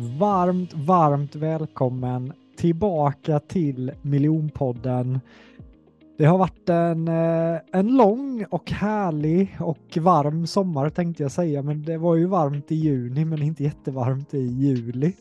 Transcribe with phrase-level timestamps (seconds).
[0.00, 5.20] Varmt, varmt välkommen tillbaka till Miljonpodden.
[6.18, 11.62] Det har varit en, eh, en lång och härlig och varm sommar tänkte jag säga,
[11.62, 15.12] men det var ju varmt i juni men inte jättevarmt i juli.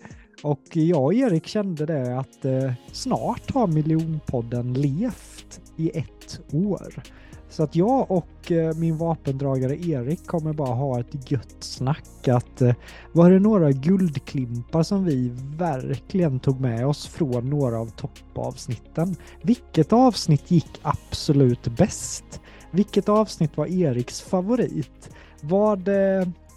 [0.44, 7.04] Och jag och Erik kände det att eh, snart har Miljonpodden levt i ett år.
[7.50, 12.62] Så att jag och eh, min vapendragare Erik kommer bara ha ett gött snack att
[12.62, 12.74] eh,
[13.12, 19.16] var det några guldklimpar som vi verkligen tog med oss från några av toppavsnitten?
[19.42, 22.42] Vilket avsnitt gick absolut bäst?
[22.72, 25.10] Vilket avsnitt var Eriks favorit?
[25.42, 25.90] Vad,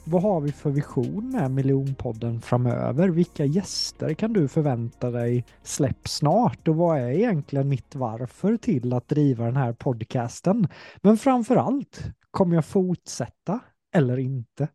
[0.05, 3.09] vad har vi för vision med miljonpodden framöver?
[3.09, 8.93] Vilka gäster kan du förvänta dig släpp snart och vad är egentligen mitt varför till
[8.93, 10.69] att driva den här podcasten?
[11.03, 13.61] Men framför allt, kommer jag fortsätta
[13.95, 14.69] eller inte?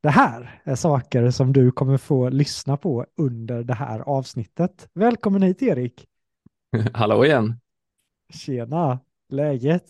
[0.00, 4.88] Det här är saker som du kommer få lyssna på under det här avsnittet.
[4.94, 6.06] Välkommen hit Erik!
[6.94, 7.60] Hallå igen!
[8.32, 9.00] Tjena!
[9.28, 9.84] Läget?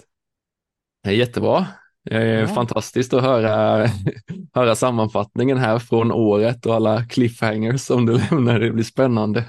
[1.03, 1.67] Det är jättebra.
[2.05, 2.47] Det är ja.
[2.47, 3.87] fantastiskt att höra,
[4.55, 8.61] höra sammanfattningen här från året och alla cliffhangers som du lämnar.
[8.61, 9.45] Det blir spännande.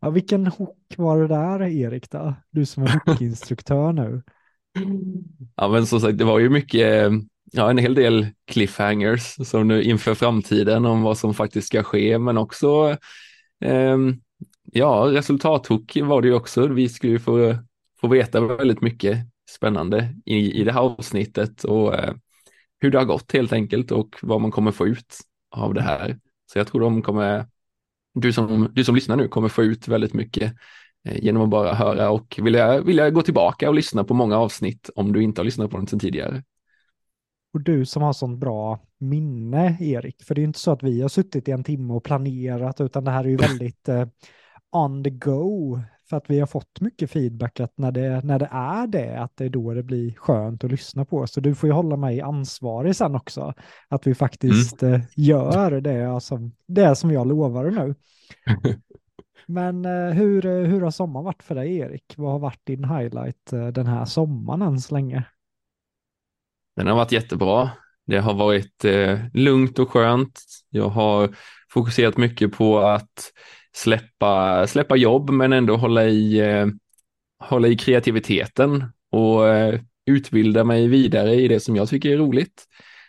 [0.00, 2.34] Ja, vilken hook var det där Erik då?
[2.50, 4.22] Du som är hookinstruktör nu.
[5.56, 7.12] Ja, men som sagt, det var ju mycket,
[7.52, 12.18] ja, en hel del cliffhangers som nu inför framtiden om vad som faktiskt ska ske,
[12.18, 12.96] men också
[13.64, 13.96] eh,
[14.72, 16.66] ja, resultathook var det ju också.
[16.66, 17.56] Vi skulle ju få,
[18.00, 19.18] få veta väldigt mycket
[19.50, 22.14] spännande i, i det här avsnittet och eh,
[22.80, 25.18] hur det har gått helt enkelt och vad man kommer få ut
[25.50, 26.18] av det här.
[26.52, 27.46] Så jag tror de kommer,
[28.14, 30.54] du som, du som lyssnar nu kommer få ut väldigt mycket
[31.08, 34.90] eh, genom att bara höra och vilja, vilja gå tillbaka och lyssna på många avsnitt
[34.94, 36.42] om du inte har lyssnat på dem sedan tidigare.
[37.52, 41.02] Och du som har sånt bra minne, Erik, för det är inte så att vi
[41.02, 44.06] har suttit i en timme och planerat, utan det här är ju väldigt eh,
[44.72, 45.78] on the go
[46.10, 49.36] för att vi har fått mycket feedback att när det, när det är det, att
[49.36, 51.26] det är då det blir skönt att lyssna på.
[51.26, 53.54] Så du får ju hålla mig ansvarig sen också,
[53.88, 54.94] att vi faktiskt mm.
[54.94, 57.94] Eh, gör det som, det som jag lovar nu.
[59.46, 62.14] Men eh, hur, eh, hur har sommaren varit för dig Erik?
[62.16, 65.24] Vad har varit din highlight den här sommaren än så länge?
[66.76, 67.70] Den har varit jättebra.
[68.06, 70.40] Det har varit eh, lugnt och skönt.
[70.70, 71.36] Jag har
[71.70, 73.32] fokuserat mycket på att
[73.76, 76.66] släppa, släppa jobb men ändå hålla i, eh,
[77.38, 82.64] hålla i kreativiteten och eh, utbilda mig vidare i det som jag tycker är roligt.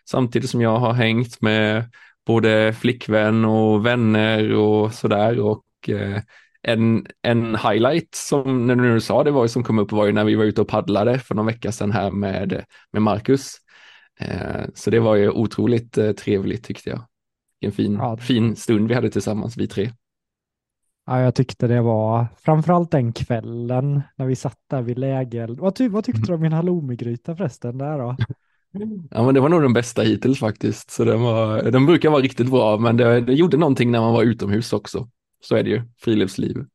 [0.09, 1.83] Samtidigt som jag har hängt med
[2.25, 6.21] både flickvän och vänner och sådär och eh,
[6.61, 10.11] en, en highlight som när du nu sa det var som kom upp var ju
[10.11, 13.57] när vi var ute och paddlade för någon vecka sedan här med, med Marcus.
[14.73, 17.07] Så det var ju otroligt trevligt tyckte jag.
[17.59, 18.17] En fin, ja.
[18.17, 19.91] fin stund vi hade tillsammans vi tre.
[21.05, 25.59] Ja, jag tyckte det var framförallt den kvällen när vi satt där vid lägeld.
[25.59, 28.15] Vad, ty vad tyckte du om min halloumigryta förresten där då?
[29.11, 30.91] Ja, men det var nog den bästa hittills faktiskt.
[30.91, 34.13] Så den, var, den brukar vara riktigt bra, men det, det gjorde någonting när man
[34.13, 35.09] var utomhus också.
[35.41, 36.65] Så är det ju, friluftsliv.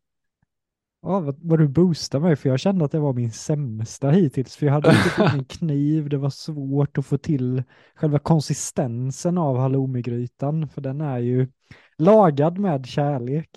[1.02, 4.56] Ja, vad, vad du boostade mig, för jag kände att det var min sämsta hittills,
[4.56, 7.62] för jag hade inte fått min kniv, det var svårt att få till
[7.94, 11.48] själva konsistensen av halloumigrytan, för den är ju
[12.00, 13.50] lagad med kärlek.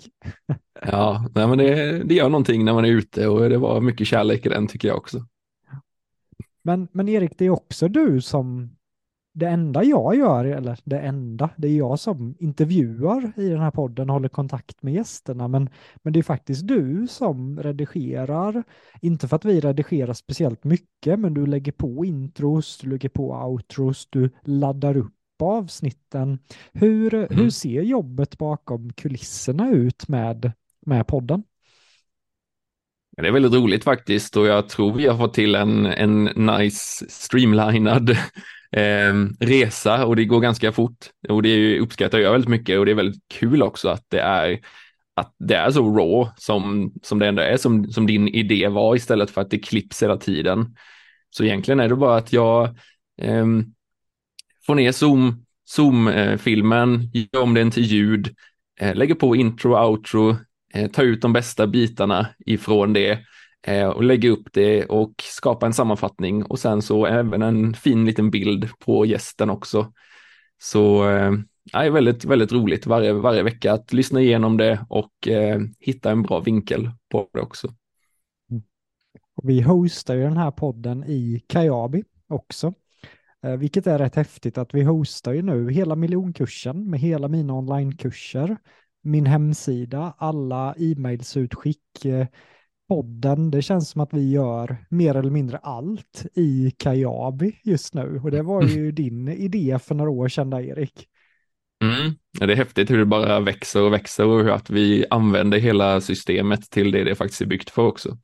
[0.86, 4.06] ja, nej, men det, det gör någonting när man är ute och det var mycket
[4.06, 5.26] kärlek i den tycker jag också.
[6.62, 8.70] Men, men Erik, det är också du som
[9.34, 13.70] det enda jag gör, eller det enda, det är jag som intervjuar i den här
[13.70, 15.68] podden håller kontakt med gästerna, men,
[16.02, 18.62] men det är faktiskt du som redigerar,
[19.00, 23.32] inte för att vi redigerar speciellt mycket, men du lägger på intros, du lägger på
[23.32, 26.38] outros, du laddar upp avsnitten.
[26.72, 27.28] Hur, mm.
[27.30, 30.52] hur ser jobbet bakom kulisserna ut med,
[30.86, 31.42] med podden?
[33.16, 37.06] Det är väldigt roligt faktiskt och jag tror vi har fått till en, en nice
[37.08, 38.10] streamlinad
[38.72, 42.90] eh, resa och det går ganska fort och det uppskattar jag väldigt mycket och det
[42.90, 44.60] är väldigt kul också att det är
[45.16, 48.96] att det är så raw som, som det ändå är som, som din idé var
[48.96, 50.76] istället för att det klipps hela tiden.
[51.30, 52.64] Så egentligen är det bara att jag
[53.20, 53.46] eh,
[54.66, 58.34] Få ner zoom, zoom-filmen, gör om den till ljud,
[58.80, 60.36] eh, lägger på intro och outro,
[60.74, 63.24] eh, tar ut de bästa bitarna ifrån det
[63.66, 68.04] Eh, och lägga upp det och skapa en sammanfattning och sen så även en fin
[68.04, 69.92] liten bild på gästen också.
[70.58, 71.32] Så eh,
[71.72, 76.22] är väldigt, väldigt roligt varje, varje vecka att lyssna igenom det och eh, hitta en
[76.22, 77.68] bra vinkel på det också.
[78.50, 78.62] Mm.
[79.42, 82.74] Vi hostar ju den här podden i Kajabi också,
[83.58, 88.56] vilket är rätt häftigt att vi hostar ju nu hela miljonkursen med hela mina onlinekurser
[89.04, 92.26] min hemsida, alla e-mailsutskick, eh,
[92.88, 93.50] podden.
[93.50, 98.20] Det känns som att vi gör mer eller mindre allt i Kajabi just nu.
[98.24, 98.94] Och det var ju mm.
[98.94, 101.08] din idé för några år sedan, där, Erik.
[101.82, 102.14] Mm.
[102.38, 106.70] Det är häftigt hur det bara växer och växer och att vi använder hela systemet
[106.70, 108.18] till det det faktiskt är byggt för också.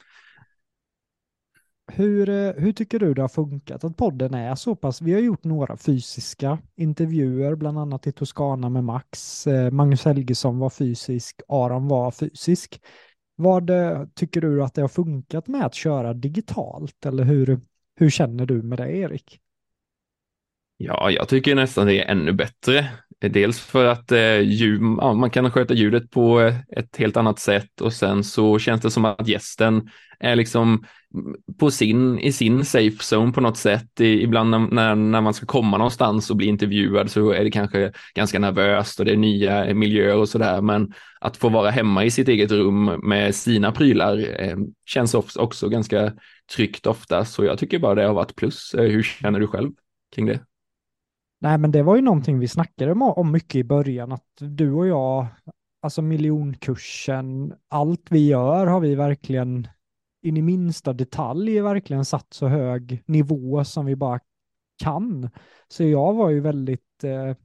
[1.94, 5.02] Hur, eh, hur tycker du det har funkat att podden är så pass?
[5.02, 9.46] Vi har gjort några fysiska intervjuer, bland annat i Toscana med Max.
[9.46, 12.80] Eh, Magnus Helgesson var fysisk, Aron var fysisk.
[13.36, 17.60] Vad eh, tycker du att det har funkat med att köra digitalt eller hur,
[17.96, 19.40] hur känner du med det Erik?
[20.76, 22.90] Ja, jag tycker nästan det är ännu bättre.
[23.20, 27.80] Dels för att eh, ljud, ja, man kan sköta ljudet på ett helt annat sätt
[27.80, 30.84] och sen så känns det som att gästen är liksom
[31.58, 34.00] på sin, i sin safe zone på något sätt.
[34.00, 37.92] I, ibland när, när man ska komma någonstans och bli intervjuad så är det kanske
[38.14, 40.60] ganska nervöst och det är nya miljöer och sådär.
[40.60, 45.68] Men att få vara hemma i sitt eget rum med sina prylar eh, känns också
[45.68, 46.12] ganska
[46.56, 47.24] tryggt ofta.
[47.24, 48.74] Så jag tycker bara det har varit plus.
[48.74, 49.70] Eh, hur känner du själv
[50.14, 50.40] kring det?
[51.40, 54.86] Nej, men det var ju någonting vi snackade om mycket i början, att du och
[54.86, 55.26] jag,
[55.82, 59.68] alltså miljonkursen, allt vi gör har vi verkligen
[60.22, 64.20] in i minsta detalj verkligen satt så hög nivå som vi bara
[64.82, 65.30] kan.
[65.68, 67.36] Så jag var ju väldigt eh,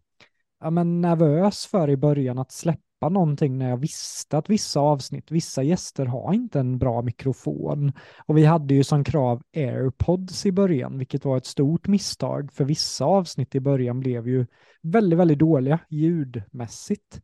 [0.60, 5.32] ja, men nervös för i början att släppa någonting när jag visste att vissa avsnitt,
[5.32, 7.94] vissa gäster har inte en bra mikrofon.
[8.26, 12.66] Och vi hade ju som krav airpods i början, vilket var ett stort misstag, för
[12.66, 14.46] vissa avsnitt i början blev ju
[14.82, 17.22] väldigt, väldigt dåliga ljudmässigt.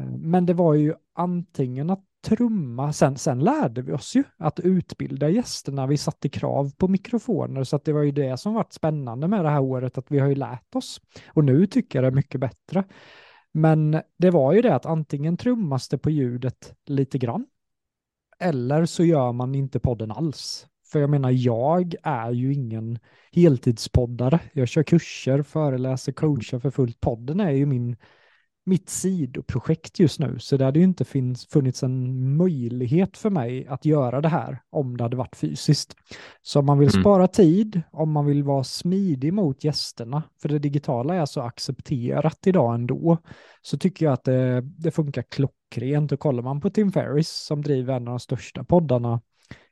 [0.00, 4.60] Eh, men det var ju antingen att trumma, sen, sen lärde vi oss ju att
[4.60, 8.72] utbilda gästerna, vi satte krav på mikrofoner, så att det var ju det som varit
[8.72, 11.00] spännande med det här året, att vi har ju lärt oss.
[11.28, 12.84] Och nu tycker jag det är mycket bättre.
[13.52, 17.46] Men det var ju det att antingen trummas det på ljudet lite grann
[18.40, 20.66] eller så gör man inte podden alls.
[20.86, 22.98] För jag menar, jag är ju ingen
[23.32, 24.40] heltidspoddare.
[24.52, 27.00] Jag kör kurser, föreläser, coachar för fullt.
[27.00, 27.96] Podden är ju min
[28.64, 33.66] mitt sidoprojekt just nu, så det hade ju inte finns, funnits en möjlighet för mig
[33.66, 35.96] att göra det här om det hade varit fysiskt.
[36.42, 37.02] Så om man vill mm.
[37.02, 42.46] spara tid, om man vill vara smidig mot gästerna, för det digitala är så accepterat
[42.46, 43.18] idag ändå,
[43.62, 46.12] så tycker jag att det, det funkar klockrent.
[46.12, 49.20] Och kollar man på Tim Ferris som driver en av de största poddarna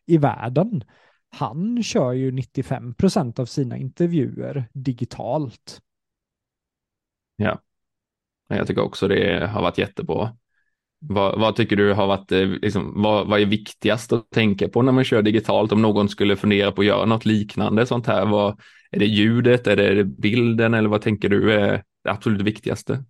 [0.06, 0.84] i världen,
[1.31, 5.81] han kör ju 95 procent av sina intervjuer digitalt.
[7.37, 7.61] Ja.
[8.48, 10.36] Jag tycker också det har varit jättebra.
[11.00, 14.82] Vad, vad tycker du har varit, eh, liksom, vad, vad, är viktigast att tänka på
[14.82, 15.72] när man kör digitalt?
[15.72, 18.60] Om någon skulle fundera på att göra något liknande sånt här, vad,
[18.90, 23.04] är det ljudet, är det bilden eller vad tänker du är det absolut viktigaste?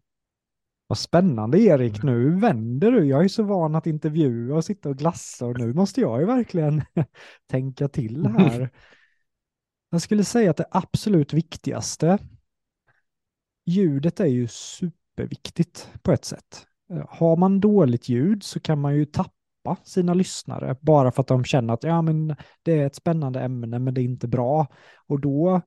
[0.87, 3.05] Vad spännande Erik, nu vänder du.
[3.05, 6.27] Jag är så van att intervjua och sitta och glassa och nu måste jag ju
[6.27, 6.83] verkligen
[7.51, 8.71] tänka till här.
[9.91, 12.19] Jag skulle säga att det absolut viktigaste,
[13.67, 16.67] ljudet är ju super superviktigt på ett sätt.
[16.93, 21.27] Eh, har man dåligt ljud så kan man ju tappa sina lyssnare bara för att
[21.27, 24.67] de känner att ja, men det är ett spännande ämne men det är inte bra.
[25.07, 25.61] Och då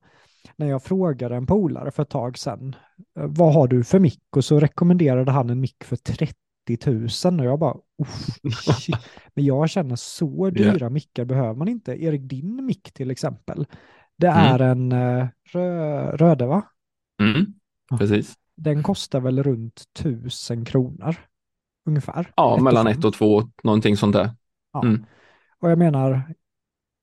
[0.56, 2.76] när jag frågade en polare för ett tag sedan,
[3.18, 4.36] eh, vad har du för mick?
[4.36, 6.34] Och så rekommenderade han en mick för 30
[7.26, 7.76] 000 och jag bara,
[9.34, 10.90] men jag känner så dyra yeah.
[10.90, 12.04] mickar behöver man inte.
[12.04, 13.66] Erik, din mick till exempel,
[14.16, 14.54] det mm.
[14.54, 16.62] är en uh, rö röde va?
[17.20, 17.54] Mm,
[17.98, 21.16] precis den kostar väl runt tusen kronor
[21.86, 22.32] ungefär.
[22.36, 24.30] Ja, ett mellan ett och två, någonting sånt där.
[24.72, 24.82] Ja.
[24.82, 25.04] Mm.
[25.58, 26.34] Och jag menar,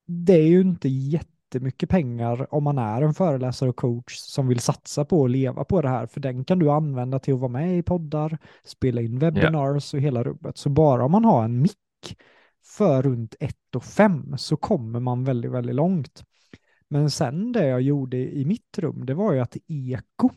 [0.06, 4.60] det är ju inte jättemycket pengar om man är en föreläsare och coach som vill
[4.60, 7.52] satsa på att leva på det här, för den kan du använda till att vara
[7.52, 10.00] med i poddar, spela in webinars yeah.
[10.00, 10.58] och hela rubbet.
[10.58, 12.16] Så bara om man har en mick
[12.64, 16.24] för runt ett och fem så kommer man väldigt, väldigt långt.
[16.88, 20.30] Men sen det jag gjorde i mitt rum, det var ju att eko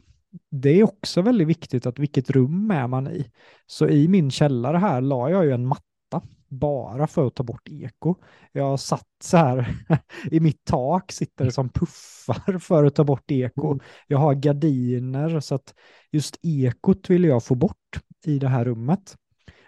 [0.50, 3.32] det är också väldigt viktigt att vilket rum är man i.
[3.66, 7.70] Så i min källare här la jag ju en matta bara för att ta bort
[7.70, 8.16] eko.
[8.52, 9.76] Jag satt så här,
[10.32, 13.68] i mitt tak sitter det som puffar för att ta bort eko.
[13.68, 13.80] Mm.
[14.08, 15.74] Jag har gardiner så att
[16.12, 19.16] just ekot vill jag få bort i det här rummet.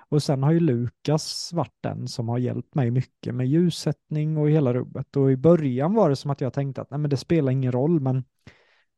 [0.10, 4.50] Och sen har ju Lukas varit den som har hjälpt mig mycket med ljussättning och
[4.50, 5.16] hela rummet.
[5.16, 7.72] Och i början var det som att jag tänkte att nej, men det spelar ingen
[7.72, 8.24] roll, men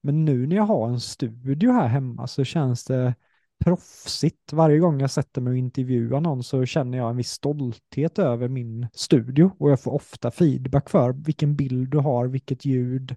[0.08, 3.16] men nu när jag har en studio här hemma så känns det
[3.66, 4.54] proffsigt.
[4.54, 8.48] Varje gång jag sätter mig och intervjuar någon så känner jag en viss stolthet över
[8.48, 13.16] min studio och jag får ofta feedback för vilken bild du har, vilket ljud,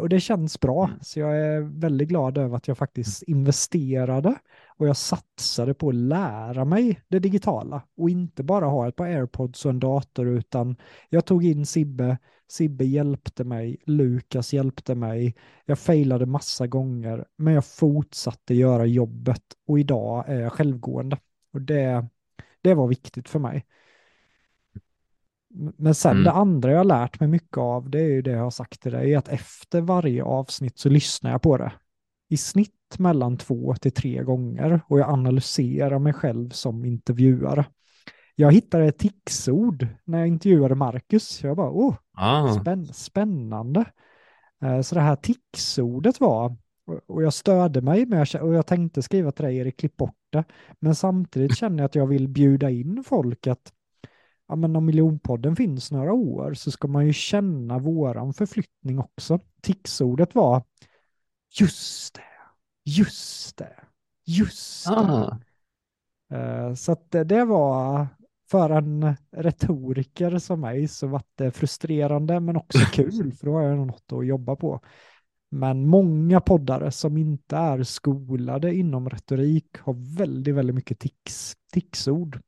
[0.00, 0.98] och det känns bra, mm.
[1.02, 4.34] så jag är väldigt glad över att jag faktiskt investerade
[4.78, 9.06] och jag satsade på att lära mig det digitala och inte bara ha ett par
[9.06, 10.76] airpods och en dator utan
[11.08, 12.18] jag tog in Sibbe,
[12.48, 19.42] Sibbe hjälpte mig, Lukas hjälpte mig, jag failade massa gånger men jag fortsatte göra jobbet
[19.66, 21.18] och idag är jag självgående.
[21.52, 22.06] Och det,
[22.62, 23.66] det var viktigt för mig.
[25.76, 26.24] Men sen mm.
[26.24, 28.80] det andra jag har lärt mig mycket av, det är ju det jag har sagt
[28.80, 31.72] till dig, att efter varje avsnitt så lyssnar jag på det.
[32.28, 37.66] I snitt mellan två till tre gånger och jag analyserar mig själv som intervjuare.
[38.34, 41.42] Jag hittade ett ticsord när jag intervjuade Marcus.
[41.42, 42.60] Jag bara, åh, ah.
[42.60, 43.84] spänn spännande.
[44.62, 46.56] Eh, så det här ticsordet var,
[47.06, 50.44] och jag störde mig, med, och jag tänkte skriva till dig, Erik, klipp bort det.
[50.80, 53.72] Men samtidigt känner jag att jag vill bjuda in folk att
[54.48, 59.40] ja, men om miljonpodden finns några år så ska man ju känna våran förflyttning också.
[59.62, 60.62] Tixordet var
[61.60, 62.22] just det,
[62.84, 63.76] just det,
[64.26, 64.94] just det.
[64.94, 65.38] Ah.
[66.34, 68.06] Uh, så att det, det var
[68.50, 73.62] för en retoriker som mig så var det frustrerande men också kul för då har
[73.62, 74.80] jag något att jobba på.
[75.50, 82.40] Men många poddare som inte är skolade inom retorik har väldigt, väldigt mycket tics, ticsord.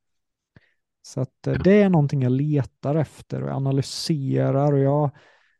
[1.11, 5.11] Så att eh, det är någonting jag letar efter och analyserar och jag,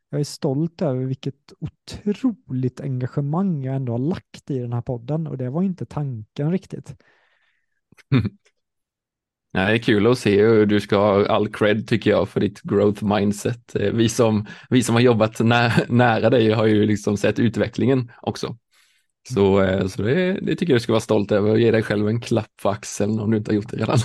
[0.09, 5.27] jag är stolt över vilket otroligt engagemang jag ändå har lagt i den här podden
[5.27, 6.95] och det var inte tanken riktigt.
[9.53, 12.39] Nej, det är kul att se hur du ska ha all cred tycker jag för
[12.39, 13.75] ditt growth mindset.
[13.75, 18.11] Eh, vi som, vi som har jobbat nä nära dig har ju liksom sett utvecklingen
[18.21, 18.57] också.
[19.29, 21.83] Så, eh, så det, det tycker jag du ska vara stolt över och ge dig
[21.83, 23.97] själv en klapp på axeln om du inte har gjort det redan.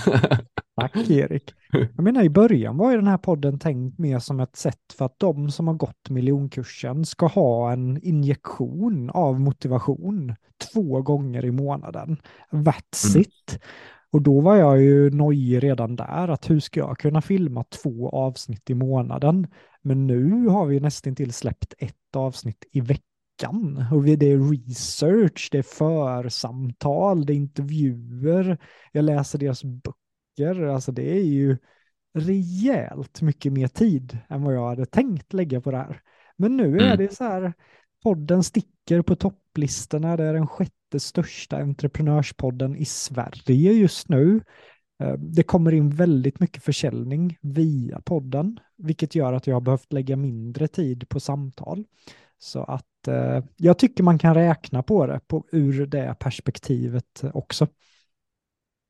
[0.81, 1.53] Tack Erik.
[1.71, 5.05] Jag menar i början var ju den här podden tänkt mer som ett sätt för
[5.05, 10.35] att de som har gått miljonkursen ska ha en injektion av motivation
[10.73, 12.17] två gånger i månaden.
[12.51, 13.21] That's mm.
[13.21, 13.59] it.
[14.11, 18.09] Och då var jag ju nojig redan där, att hur ska jag kunna filma två
[18.09, 19.47] avsnitt i månaden?
[19.81, 23.06] Men nu har vi nästan till släppt ett avsnitt i veckan.
[23.91, 25.63] Och det är research, det är
[26.23, 28.57] församtal, det är intervjuer,
[28.91, 30.63] jag läser deras böcker.
[30.63, 31.57] Alltså det är ju
[32.13, 36.01] rejält mycket mer tid än vad jag hade tänkt lägga på det här.
[36.37, 36.97] Men nu är mm.
[36.97, 37.53] det så här,
[38.03, 40.17] podden sticker på topplistorna.
[40.17, 44.41] Det är den sjätte största entreprenörspodden i Sverige just nu.
[45.03, 49.93] Eh, det kommer in väldigt mycket försäljning via podden, vilket gör att jag har behövt
[49.93, 51.85] lägga mindre tid på samtal.
[52.37, 57.67] Så att eh, jag tycker man kan räkna på det på, ur det perspektivet också.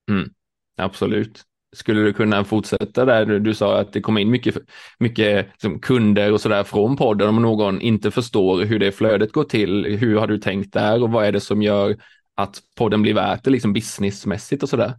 [0.09, 0.29] Mm.
[0.77, 1.43] Absolut.
[1.75, 3.25] Skulle du kunna fortsätta där?
[3.25, 4.55] Du sa att det kommer in mycket,
[4.99, 9.43] mycket liksom, kunder och sådär från podden om någon inte förstår hur det flödet går
[9.43, 9.97] till.
[9.99, 11.97] Hur har du tänkt där och vad är det som gör
[12.35, 14.93] att podden blir värt det liksom businessmässigt och sådär?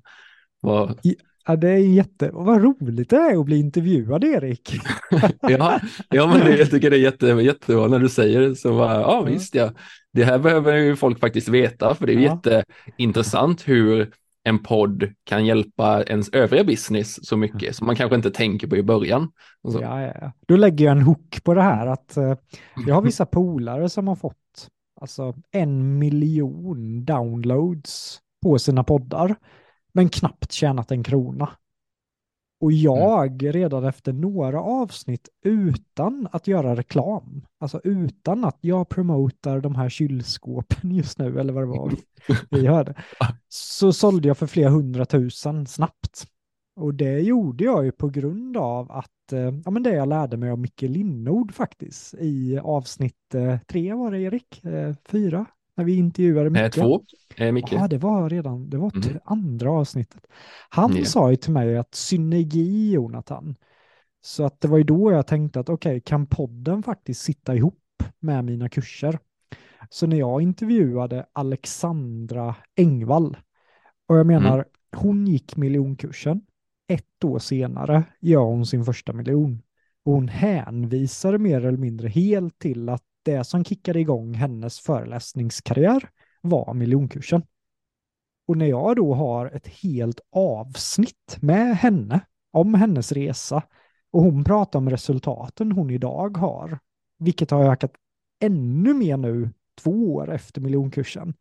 [0.60, 1.00] Vad...
[1.48, 4.80] Ja, det är jätte, vad roligt det är att bli intervjuad Erik.
[5.40, 8.56] ja, ja, men det, jag tycker det är jätte, jättebra när du säger det.
[8.56, 9.72] Så bara, ja, visst ja,
[10.12, 12.40] det här behöver ju folk faktiskt veta, för det är ja.
[12.44, 14.10] jätteintressant hur
[14.44, 18.76] en podd kan hjälpa ens övriga business så mycket som man kanske inte tänker på
[18.76, 19.30] i början.
[19.62, 20.32] Ja, ja.
[20.48, 22.34] Då lägger jag en hook på det här att uh,
[22.86, 24.68] jag har vissa polare som har fått
[25.00, 29.36] alltså en miljon downloads på sina poddar
[29.92, 31.50] men knappt tjänat en krona.
[32.60, 32.82] Och mm.
[32.82, 33.52] jag mm.
[33.52, 39.88] redan efter några avsnitt utan att göra reklam, alltså utan att jag promotar de här
[39.88, 41.92] kylskåpen just nu eller vad det var
[42.50, 42.94] vi hörde,
[43.48, 46.26] så sålde jag för flera hundratusen snabbt.
[46.76, 50.36] Och det gjorde jag ju på grund av att, eh, ja men det jag lärde
[50.36, 55.46] mig av Micke Linnord faktiskt i avsnitt eh, tre var det Erik, eh, fyra,
[55.78, 56.74] när vi intervjuade Micke.
[56.74, 57.02] två,
[57.36, 57.72] eh, Micke.
[57.72, 59.18] Ja, det var redan, det var mm.
[59.24, 60.26] andra avsnittet.
[60.68, 61.04] Han yeah.
[61.04, 63.54] sa ju till mig att synergi, Jonathan,
[64.20, 67.54] så att det var ju då jag tänkte att okej, okay, kan podden faktiskt sitta
[67.54, 69.18] ihop med mina kurser?
[69.90, 73.36] Så när jag intervjuade Alexandra Engvall,
[74.06, 74.66] och jag menar, mm.
[74.96, 76.40] hon gick miljonkursen,
[76.88, 79.62] ett år senare gör hon sin första miljon.
[80.04, 86.08] Och hon hänvisade mer eller mindre helt till att det som kickade igång hennes föreläsningskarriär
[86.40, 87.42] var miljonkursen.
[88.46, 92.20] Och när jag då har ett helt avsnitt med henne
[92.50, 93.62] om hennes resa
[94.10, 96.78] och hon pratar om resultaten hon idag har,
[97.18, 97.92] vilket har ökat
[98.40, 101.34] ännu mer nu två år efter miljonkursen.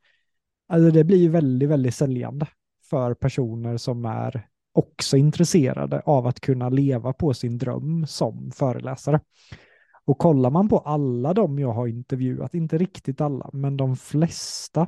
[0.67, 2.47] Alltså det blir väldigt, väldigt säljande
[2.89, 9.19] för personer som är också intresserade av att kunna leva på sin dröm som föreläsare.
[10.07, 14.87] Och kollar man på alla de jag har intervjuat, inte riktigt alla, men de flesta,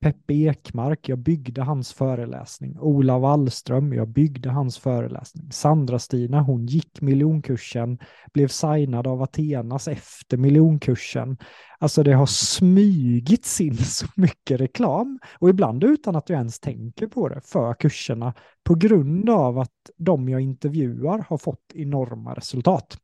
[0.00, 2.78] Peppe Ekmark, jag byggde hans föreläsning.
[2.80, 5.52] Ola Wallström, jag byggde hans föreläsning.
[5.52, 7.98] Sandra-Stina, hon gick miljonkursen,
[8.32, 11.36] blev signad av Athenas efter miljonkursen.
[11.78, 17.06] Alltså det har smygits in så mycket reklam och ibland utan att jag ens tänker
[17.06, 22.98] på det för kurserna på grund av att de jag intervjuar har fått enorma resultat.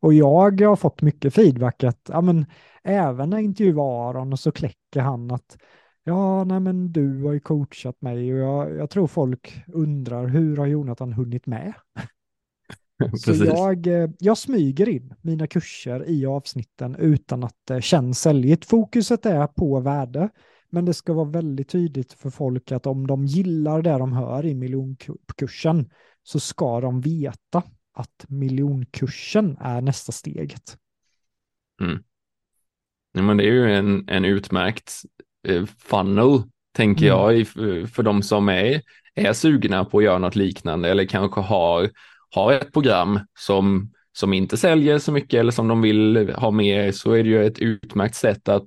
[0.00, 2.46] Och jag har fått mycket feedback att ja, men,
[2.82, 5.58] även när jag intervjuar Aron så kläcker han att
[6.04, 10.56] ja, nej men du har ju coachat mig och jag, jag tror folk undrar hur
[10.56, 11.72] har Jonathan hunnit med?
[13.16, 18.64] Så jag, eh, jag smyger in mina kurser i avsnitten utan att det känns säljigt.
[18.64, 20.28] Fokuset är på värde,
[20.70, 24.46] men det ska vara väldigt tydligt för folk att om de gillar det de hör
[24.46, 25.90] i miljonkursen
[26.22, 30.76] så ska de veta att miljonkursen är nästa steget.
[31.80, 32.02] Mm.
[33.12, 34.92] Ja, men det är ju en, en utmärkt
[35.48, 36.42] eh, funnel,
[36.76, 37.18] tänker mm.
[37.18, 37.46] jag,
[37.88, 38.82] för de som är,
[39.14, 41.90] är sugna på att göra något liknande eller kanske har,
[42.30, 46.94] har ett program som, som inte säljer så mycket eller som de vill ha med
[46.94, 48.66] så är det ju ett utmärkt sätt att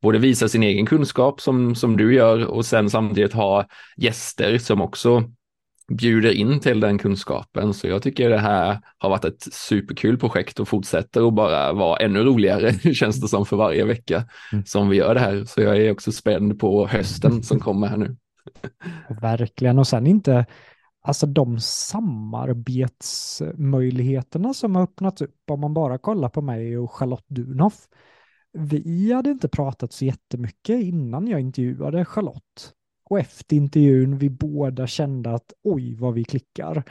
[0.00, 3.66] både visa sin egen kunskap som, som du gör och sen samtidigt ha
[3.96, 5.30] gäster som också
[5.88, 7.74] bjuder in till den kunskapen.
[7.74, 11.96] Så jag tycker det här har varit ett superkul projekt och fortsätter att bara vara
[11.96, 14.66] ännu roligare, känns det som för varje vecka mm.
[14.66, 15.44] som vi gör det här.
[15.44, 18.16] Så jag är också spänd på hösten som kommer här nu.
[19.20, 20.46] Verkligen, och sen inte,
[21.02, 27.28] alltså de samarbetsmöjligheterna som har öppnats upp, om man bara kollar på mig och Charlotte
[27.28, 27.88] Dunhoff.
[28.52, 32.72] Vi hade inte pratat så jättemycket innan jag intervjuade Charlotte.
[33.10, 36.82] Och efter intervjun vi båda kände att oj vad vi klickar.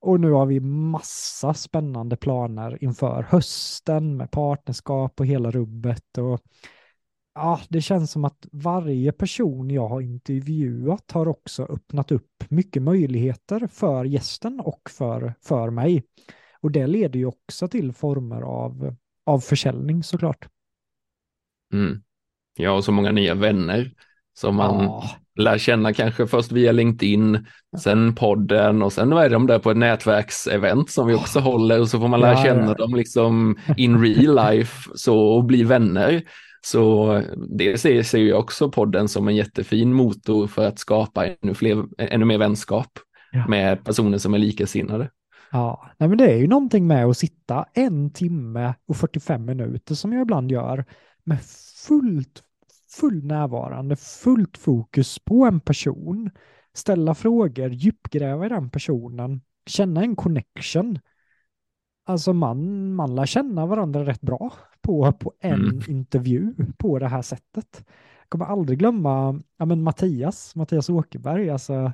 [0.00, 6.18] Och nu har vi massa spännande planer inför hösten med partnerskap och hela rubbet.
[6.18, 6.40] Och
[7.34, 12.82] ja, det känns som att varje person jag har intervjuat har också öppnat upp mycket
[12.82, 16.04] möjligheter för gästen och för, för mig.
[16.60, 20.48] Och det leder ju också till former av, av försäljning såklart.
[21.72, 22.02] Mm.
[22.56, 23.94] Jag har så många nya vänner
[24.32, 25.10] som man ja.
[25.38, 27.46] Lär känna kanske först via LinkedIn,
[27.78, 31.42] sen podden och sen är de där på ett nätverksevent som vi också oh.
[31.42, 32.74] håller och så får man lära ja, känna ja.
[32.74, 36.22] dem liksom in real life så, och bli vänner.
[36.62, 37.22] Så
[37.58, 41.84] det ser, ser jag också podden som en jättefin motor för att skapa ännu, fler,
[41.98, 42.88] ännu mer vänskap
[43.32, 43.48] ja.
[43.48, 45.10] med personer som är likasinnade.
[45.52, 49.94] Ja, nej men det är ju någonting med att sitta en timme och 45 minuter
[49.94, 50.84] som jag ibland gör
[51.24, 51.38] med
[51.86, 52.42] fullt
[52.90, 56.30] full närvarande, fullt fokus på en person,
[56.74, 60.98] ställa frågor, djupgräva i den personen, känna en connection.
[62.04, 65.80] Alltså man, man lär känna varandra rätt bra på, på en mm.
[65.88, 67.84] intervju på det här sättet.
[68.18, 71.92] Jag kommer aldrig glömma ja, men Mattias, Mattias Åkerberg, alltså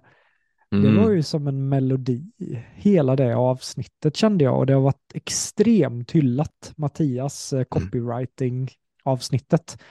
[0.71, 0.85] mm.
[0.85, 2.33] det var ju som en melodi.
[2.75, 7.67] Hela det avsnittet kände jag och det har varit extremt hyllat, Mattias eh, mm.
[7.69, 8.71] copywriting
[9.07, 9.79] avsnittet.
[9.81, 9.85] Eh,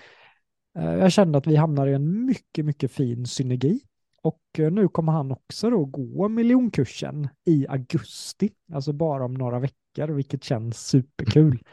[0.75, 3.79] jag kände att vi hamnar i en mycket, mycket fin synergi.
[4.25, 9.59] Och eh, nu kommer han också då gå miljonkursen i augusti, alltså bara om några
[9.59, 11.63] veckor, vilket känns superkul.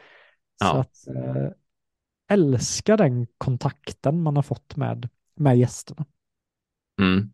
[0.59, 0.71] Ja.
[0.71, 1.51] Så att, äh,
[2.31, 6.05] älskar den kontakten man har fått med, med gästerna.
[7.01, 7.31] Mm.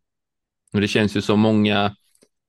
[0.74, 1.96] Och det känns ju som många,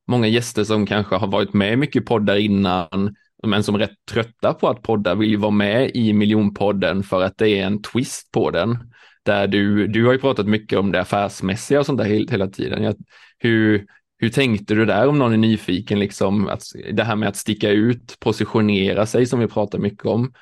[0.07, 4.55] många gäster som kanske har varit med mycket poddar innan, men som är rätt trötta
[4.55, 8.31] på att podda vill ju vara med i miljonpodden för att det är en twist
[8.33, 8.90] på den
[9.23, 12.95] där du, du har ju pratat mycket om det affärsmässiga och sånt där hela tiden.
[13.39, 13.87] Hur,
[14.19, 17.71] hur tänkte du där om någon är nyfiken, liksom, att, det här med att sticka
[17.71, 20.33] ut, positionera sig som vi pratar mycket om,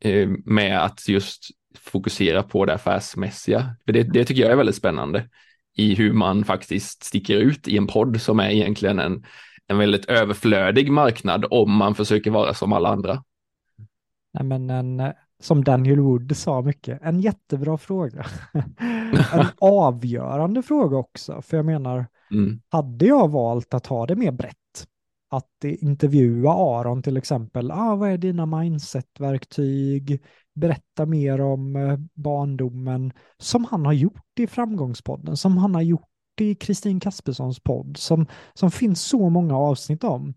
[0.00, 1.44] eh, med att just
[1.78, 3.76] fokusera på det affärsmässiga.
[3.86, 5.28] För det, det tycker jag är väldigt spännande
[5.76, 9.24] i hur man faktiskt sticker ut i en podd som är egentligen en,
[9.66, 13.24] en väldigt överflödig marknad om man försöker vara som alla andra.
[14.32, 18.26] Nej, men en, som Daniel Wood sa mycket, en jättebra fråga.
[19.32, 22.60] en avgörande fråga också, för jag menar, mm.
[22.68, 24.86] hade jag valt att ha det mer brett,
[25.30, 30.22] att intervjua Aron till exempel, ah, vad är dina mindset-verktyg,
[30.54, 36.08] berätta mer om eh, barndomen, som han har gjort i Framgångspodden, som han har gjort
[36.40, 40.34] i Kristin Kasperssons podd, som, som finns så många avsnitt om.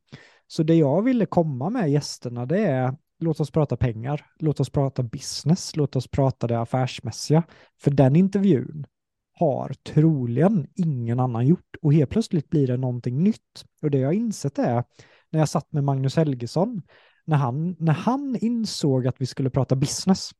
[0.47, 4.69] Så det jag ville komma med gästerna, det är låt oss prata pengar, låt oss
[4.69, 7.43] prata business, låt oss prata det affärsmässiga.
[7.81, 8.85] För den intervjun
[9.33, 13.65] har troligen ingen annan gjort och helt plötsligt blir det någonting nytt.
[13.81, 14.83] Och det jag insett är
[15.31, 16.81] när jag satt med Magnus Helgesson
[17.27, 20.31] när han, när han insåg att vi skulle prata business,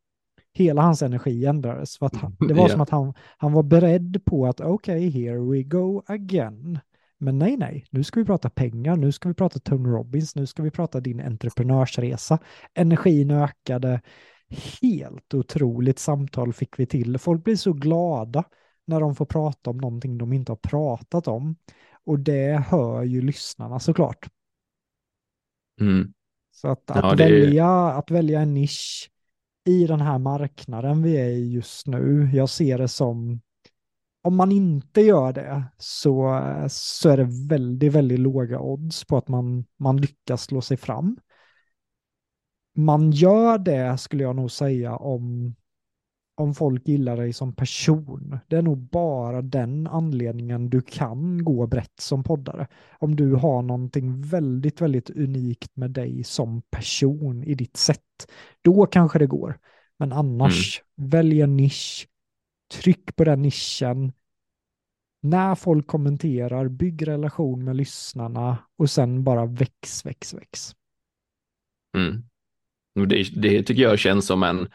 [0.54, 1.98] hela hans energi ändrades.
[1.98, 2.72] För att han, det var yeah.
[2.72, 6.80] som att han, han var beredd på att okej, okay, here we go again.
[7.20, 10.46] Men nej, nej, nu ska vi prata pengar, nu ska vi prata Tony Robbins, nu
[10.46, 12.40] ska vi prata din entreprenörsresa.
[12.74, 14.02] Energin ökade,
[14.82, 17.18] helt otroligt samtal fick vi till.
[17.18, 18.44] Folk blir så glada
[18.86, 21.56] när de får prata om någonting de inte har pratat om.
[22.06, 24.30] Och det hör ju lyssnarna såklart.
[25.82, 26.14] Mm.
[26.52, 29.12] Så att, att, ja, välja, att välja en nisch
[29.66, 33.42] i den här marknaden vi är i just nu, jag ser det som
[34.28, 39.28] om man inte gör det så, så är det väldigt, väldigt låga odds på att
[39.28, 41.18] man, man lyckas slå sig fram.
[42.76, 45.56] Man gör det skulle jag nog säga om,
[46.36, 48.40] om folk gillar dig som person.
[48.48, 52.68] Det är nog bara den anledningen du kan gå brett som poddare.
[53.00, 58.32] Om du har någonting väldigt, väldigt unikt med dig som person i ditt sätt.
[58.62, 59.60] Då kanske det går.
[60.00, 61.10] Men annars, mm.
[61.10, 62.08] välj en nisch,
[62.74, 64.12] tryck på den nischen.
[65.22, 70.76] När folk kommenterar, bygg relation med lyssnarna och sen bara väx, väx, väx.
[71.98, 72.24] Mm.
[73.08, 74.68] Det, det tycker jag känns som en,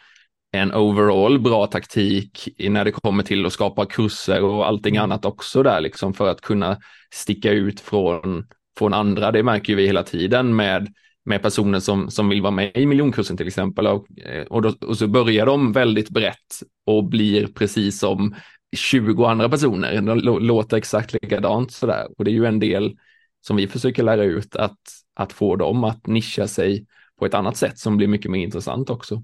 [0.53, 5.05] en overall bra taktik när det kommer till att skapa kurser och allting mm.
[5.05, 6.79] annat också där liksom för att kunna
[7.15, 8.47] sticka ut från,
[8.79, 9.33] från andra.
[9.33, 13.37] Det märker vi hela tiden med med personer som, som vill vara med i miljonkursen
[13.37, 13.87] till exempel.
[13.87, 14.07] Och,
[14.49, 18.35] och, då, och så börjar de väldigt brett och blir precis som
[18.77, 20.01] 20 andra personer.
[20.01, 22.09] De låter exakt likadant sådär.
[22.19, 22.97] Och det är ju en del
[23.41, 24.79] som vi försöker lära ut att,
[25.15, 26.87] att få dem att nischa sig
[27.19, 29.23] på ett annat sätt som blir mycket mer intressant också.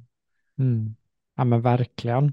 [0.59, 0.95] Mm.
[1.37, 2.33] Ja men verkligen.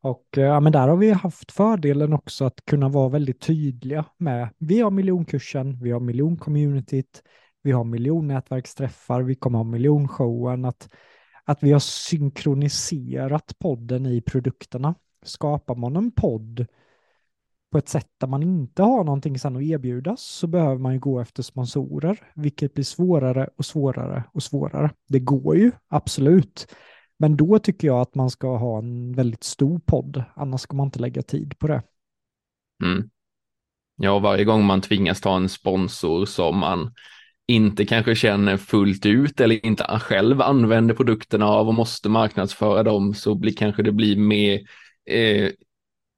[0.00, 4.04] Och eh, ja, men där har vi haft fördelen också att kunna vara väldigt tydliga
[4.16, 7.22] med, vi har miljonkursen, vi har miljoncommunityt,
[7.62, 10.88] vi har miljonnätverksträffar, vi kommer ha miljonshowen, att,
[11.44, 14.94] att vi har synkroniserat podden i produkterna.
[15.22, 16.66] Skapar man en podd
[17.72, 20.98] på ett sätt där man inte har någonting sen att erbjuda så behöver man ju
[20.98, 24.90] gå efter sponsorer, vilket blir svårare och svårare och svårare.
[25.08, 26.66] Det går ju, absolut.
[27.18, 30.86] Men då tycker jag att man ska ha en väldigt stor podd, annars ska man
[30.86, 31.82] inte lägga tid på det.
[32.84, 33.10] Mm.
[33.96, 36.94] Ja, varje gång man tvingas ta en sponsor som man
[37.46, 43.14] inte kanske känner fullt ut eller inte själv använder produkterna av och måste marknadsföra dem
[43.14, 44.60] så blir kanske det blir mer
[45.10, 45.50] eh,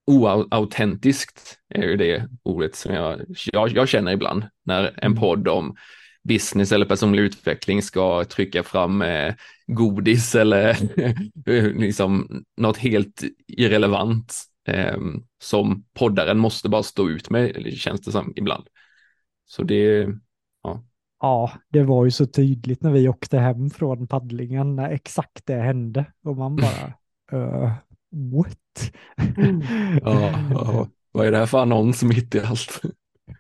[0.06, 3.20] oautentiskt är ju det ordet som jag,
[3.52, 5.18] jag, jag, känner ibland när en mm.
[5.18, 5.76] podd om
[6.22, 9.34] business eller personlig utveckling ska trycka fram eh,
[9.66, 10.76] godis eller
[11.80, 14.34] liksom något helt irrelevant
[14.68, 14.98] eh,
[15.42, 18.64] som poddaren måste bara stå ut med, känns det som ibland.
[19.46, 20.08] Så det,
[20.62, 20.84] ja.
[21.20, 25.54] Ja, det var ju så tydligt när vi åkte hem från paddlingen när exakt det
[25.54, 26.94] hände och man bara
[27.32, 27.72] uh,
[28.10, 28.58] what?
[30.02, 32.82] Ja, ja, vad är det här för annons mitt i allt?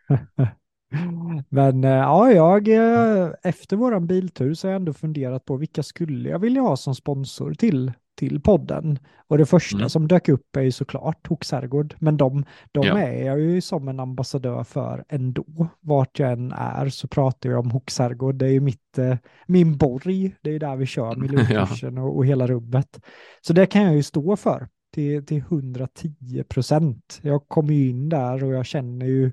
[1.48, 5.82] Men eh, ja, jag eh, efter våran biltur så har jag ändå funderat på vilka
[5.82, 8.98] skulle jag vilja ha som sponsor till till podden.
[9.28, 9.88] Och det första mm.
[9.88, 12.98] som dök upp är ju såklart Hoxherrgård, men de, de ja.
[12.98, 15.68] är jag ju som en ambassadör för ändå.
[15.80, 19.16] Vart jag än är så pratar jag om Hoxherrgård, det är ju mitt, eh,
[19.46, 22.02] min borg, det är där vi kör miljonkursen ja.
[22.02, 23.00] och, och hela rubbet.
[23.40, 27.20] Så det kan jag ju stå för till, till 110 procent.
[27.22, 29.32] Jag kommer ju in där och jag känner ju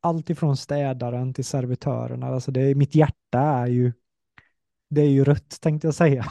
[0.00, 2.26] allt ifrån städaren till servitörerna.
[2.26, 3.92] Alltså det mitt hjärta är ju,
[4.90, 6.24] det är ju rött tänkte jag säga.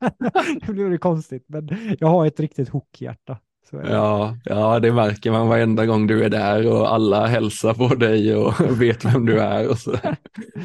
[0.66, 3.38] nu blir det konstigt, men jag har ett riktigt hockeyyhjärta.
[3.70, 8.36] Ja, ja, det märker man varenda gång du är där och alla hälsar på dig
[8.36, 9.96] och vet vem du är och så.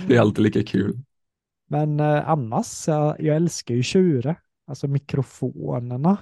[0.07, 0.99] Det är alltid lika kul.
[1.69, 4.35] Men eh, annars, jag, jag älskar ju Tjure,
[4.67, 6.17] alltså mikrofonerna.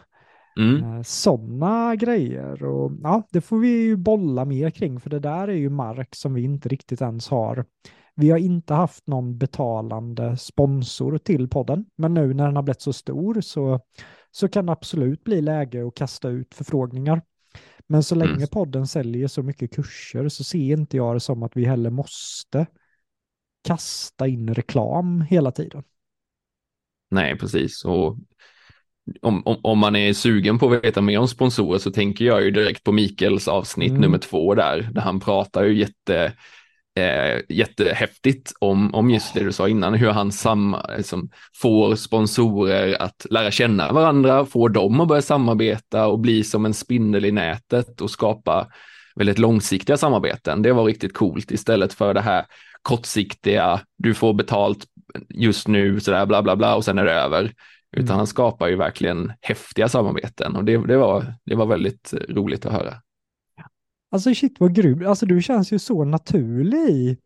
[0.60, 0.84] Mm.
[0.84, 5.48] Eh, Sådana grejer och ja, det får vi ju bolla mer kring för det där
[5.48, 7.66] är ju mark som vi inte riktigt ens har
[8.20, 12.82] vi har inte haft någon betalande sponsor till podden, men nu när den har blivit
[12.82, 13.80] så stor så,
[14.32, 17.22] så kan det absolut bli läge att kasta ut förfrågningar.
[17.88, 18.48] Men så länge mm.
[18.48, 22.66] podden säljer så mycket kurser så ser inte jag det som att vi heller måste
[23.64, 25.84] kasta in reklam hela tiden.
[27.10, 27.86] Nej, precis.
[27.86, 28.18] Och
[29.22, 32.44] om, om, om, man är sugen på att veta mer om sponsorer så tänker jag
[32.44, 34.02] ju direkt på Mikels avsnitt mm.
[34.02, 36.34] nummer två där, där han pratar ju jätte
[37.00, 43.02] eh, jättehäftigt om, om just det du sa innan, hur han sam, liksom, får sponsorer
[43.02, 47.32] att lära känna varandra, får dem att börja samarbeta och bli som en spindel i
[47.32, 48.68] nätet och skapa
[49.16, 50.62] väldigt långsiktiga samarbeten.
[50.62, 52.46] Det var riktigt coolt istället för det här
[52.82, 54.86] kortsiktiga, du får betalt
[55.30, 57.54] just nu sådär bla bla bla och sen är det över.
[57.92, 58.18] Utan Mm.
[58.18, 62.74] han skapar ju verkligen häftiga samarbeten och det, det, var, det var väldigt roligt att
[62.74, 62.94] höra.
[64.12, 67.18] Alltså shit vad grym, alltså du känns ju så naturlig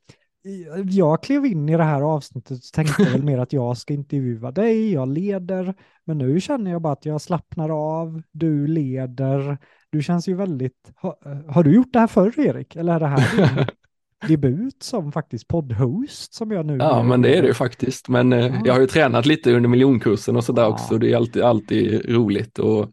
[0.91, 4.51] Jag klev in i det här avsnittet och tänkte väl mer att jag ska intervjua
[4.51, 7.69] dig, jag leder, men nu känner jag bara att jag slappnar
[8.01, 9.57] av, du leder,
[9.89, 12.75] du känns ju väldigt, har, har du gjort det här förr Erik?
[12.75, 13.69] Eller är det här
[14.27, 18.09] debut som faktiskt poddhost som jag nu Ja, men det är det ju faktiskt.
[18.09, 18.61] Men eh, Ja.
[18.65, 20.67] jag har ju tränat lite under miljonkursen och sådär Ja.
[20.67, 20.97] också.
[20.97, 22.89] Det är alltid, alltid roligt att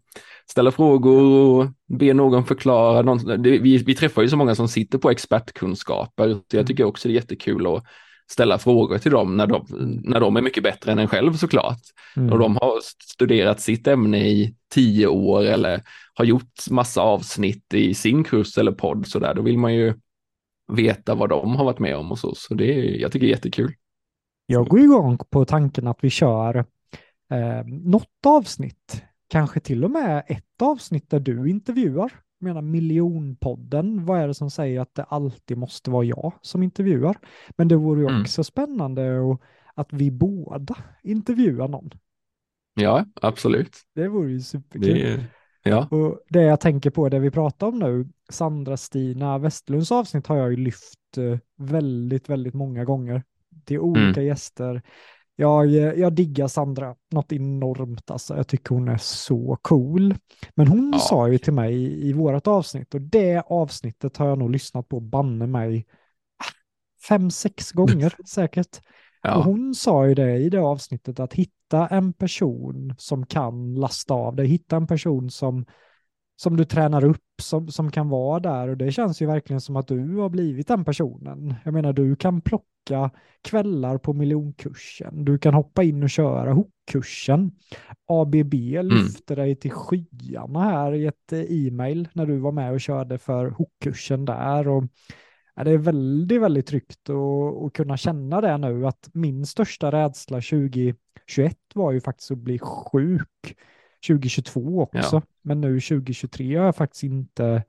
[0.50, 1.66] ställa frågor och
[1.98, 3.02] be någon förklara.
[3.02, 6.24] Någon, det, vi, vi träffar ju så många som sitter på expertkunskaper.
[6.24, 6.42] Så Mm.
[6.50, 7.84] jag tycker också det är jättekul att
[8.30, 9.66] ställa frågor till dem när de,
[10.04, 11.80] när de är mycket bättre än en själv såklart.
[12.16, 12.32] Mm.
[12.32, 12.72] Och de har
[13.12, 15.82] studerat sitt ämne i tio år eller
[16.14, 19.34] har gjort massa avsnitt i sin kurs eller podd så där.
[19.34, 19.94] Då vill man ju
[20.76, 22.34] veta vad de har varit med om och så.
[22.34, 23.72] Så det är, jag tycker det är jättekul.
[24.46, 26.56] Jag går igång på tanken att vi kör
[27.30, 32.12] eh, något avsnitt, kanske till och med ett avsnitt där du intervjuar.
[32.38, 36.62] Jag menar miljonpodden, vad är det som säger att det alltid måste vara jag som
[36.62, 37.16] intervjuar?
[37.56, 38.20] Men det vore ju Mm.
[38.22, 39.42] också spännande och,
[39.74, 41.90] att vi båda intervjuar någon.
[42.74, 43.76] Ja, absolut.
[43.94, 44.94] Det vore ju superkul.
[44.94, 45.26] Det
[45.62, 45.88] ja.
[45.90, 50.50] Och det jag tänker på, det vi pratar om nu, Sandra-Stina Westlunds avsnitt har jag
[50.50, 53.22] ju lyft eh, väldigt, väldigt många gånger
[53.64, 54.82] till olika gäster.
[55.36, 58.36] Jag, eh, jag diggar Sandra något enormt alltså.
[58.36, 60.14] Jag tycker hon är så cool.
[60.54, 60.98] Men hon Ja.
[60.98, 64.88] sa ju till mig i, i vårt avsnitt och det avsnittet har jag nog lyssnat
[64.88, 65.86] på banne mig
[66.38, 66.44] ah,
[67.08, 68.76] fem, sex gånger säkert.
[69.22, 69.42] Och Ja.
[69.42, 71.32] hon sa ju det i det avsnittet att
[71.70, 75.66] hitta en person som kan lasta av dig, hitta en person som,
[76.36, 79.76] som du tränar upp, som, som kan vara där och det känns ju verkligen som
[79.76, 81.54] att du har blivit den personen.
[81.64, 83.10] Jag menar, du kan plocka
[83.42, 87.50] kvällar på miljonkursen, du kan hoppa in och köra hookkursen.
[88.06, 92.80] ABB lyfte dig till skyarna här i ett eh, e-mail när du var med och
[92.80, 94.84] körde för hookkursen där och
[95.54, 100.96] det är väldigt, väldigt tryggt att, kunna känna det nu att min största rädsla 2021
[101.74, 103.56] var ju faktiskt att bli sjuk
[104.06, 105.16] 2022 också.
[105.16, 105.22] Ja.
[105.42, 107.64] Men nu 2023 har jag faktiskt inte,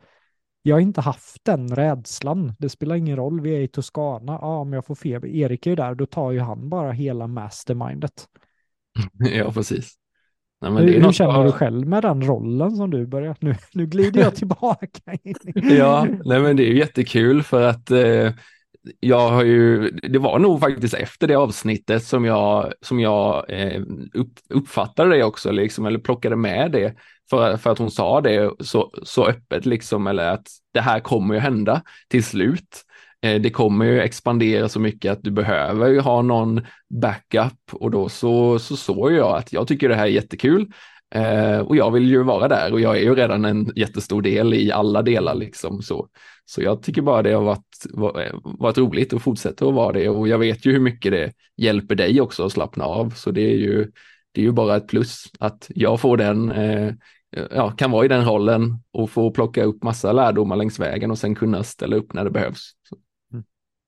[0.61, 2.53] jag har inte haft den rädslan.
[2.59, 5.71] Det spelar ingen roll, vi är i Toscana, ja om jag får feber, Erik är
[5.71, 8.27] ju där, då tar ju han bara hela mastermindet.
[9.19, 10.00] ja, precis.
[10.61, 13.35] Nej, men Hur, hur känner jag- du själv med den rollen som du börjar?
[13.39, 14.87] Nu, nu glider jag tillbaka.
[15.53, 18.31] Ja, nej men det är jättekul för att eh,
[18.99, 23.81] jag har ju, det var nog faktiskt efter det avsnittet som jag, som jag eh,
[24.13, 26.93] upp, uppfattade det också, liksom, eller plockade med det,
[27.29, 31.33] för, för att hon sa det så, så öppet, liksom, eller att det här kommer
[31.33, 32.81] ju hända till slut.
[33.21, 37.91] Eh, det kommer ju expandera så mycket att du behöver ju ha någon backup och
[37.91, 40.71] då så, så såg jag att jag tycker det här är jättekul.
[41.15, 44.53] Eh, och jag vill ju vara där och jag är ju redan en jättestor del
[44.53, 46.07] i alla delar liksom så.
[46.45, 47.85] Så jag tycker bara det har varit,
[48.43, 51.95] varit roligt och fortsätter att vara det och jag vet ju hur mycket det hjälper
[51.95, 53.91] dig också att slappna av så det är ju,
[54.31, 56.93] det är ju bara ett plus att jag får den, eh,
[57.51, 61.17] ja, kan vara i den rollen och få plocka upp massa lärdomar längs vägen och
[61.17, 62.71] sen kunna ställa upp när det behövs.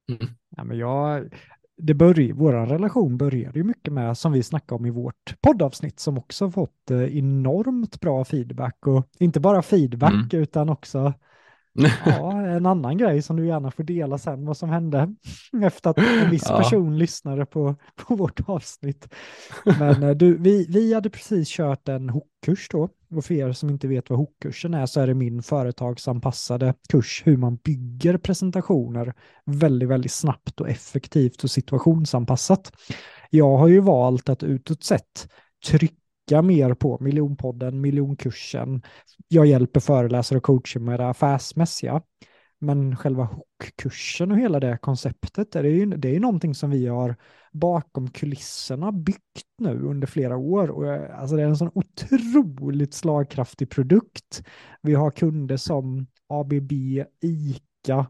[0.09, 0.25] Så.
[0.57, 1.33] Ja, men jag,
[1.77, 5.99] det börjar, vår relation började ju mycket med, som vi snackade om i vårt poddavsnitt,
[5.99, 8.87] som också fått eh, enormt bra feedback.
[8.87, 10.29] Och inte bara feedback, Mm.
[10.43, 11.13] utan också
[12.05, 15.15] ja, en annan grej som du gärna får dela sen, vad som hände
[15.63, 16.57] efter att en viss Ja.
[16.57, 19.13] person lyssnade på, på vårt avsnitt.
[19.79, 22.89] Men eh, du, vi, vi hade precis kört en hookkurs då.
[23.15, 27.21] Och för er som inte vet vad hookkursen är så är det min företagsanpassade kurs
[27.25, 29.13] hur man bygger presentationer
[29.45, 32.71] väldigt, väldigt snabbt och effektivt och situationsanpassat.
[33.29, 35.27] Jag har ju valt att utåt sett
[35.67, 38.81] trycka mer på miljonpodden, miljonkursen.
[39.27, 42.01] Jag hjälper föreläsare och coacher med det affärsmässiga.
[42.63, 46.69] Men själva hookkursen och hela det konceptet, det är ju det är ju någonting som
[46.69, 47.15] vi har
[47.51, 50.67] bakom kulisserna byggt nu under flera år.
[50.71, 54.43] Och jag- alltså det är en sån otroligt slagkraftig produkt.
[54.81, 56.71] Vi har kunder som ABB,
[57.21, 58.07] ICA,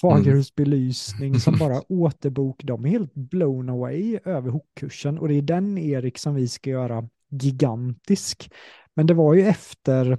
[0.00, 2.64] Fagerhus belysning som bara återbok.
[2.64, 6.70] De är helt blown away över hookkursen och det är den Erik som vi ska
[6.70, 8.50] göra gigantisk.
[8.94, 10.18] Men det var ju efter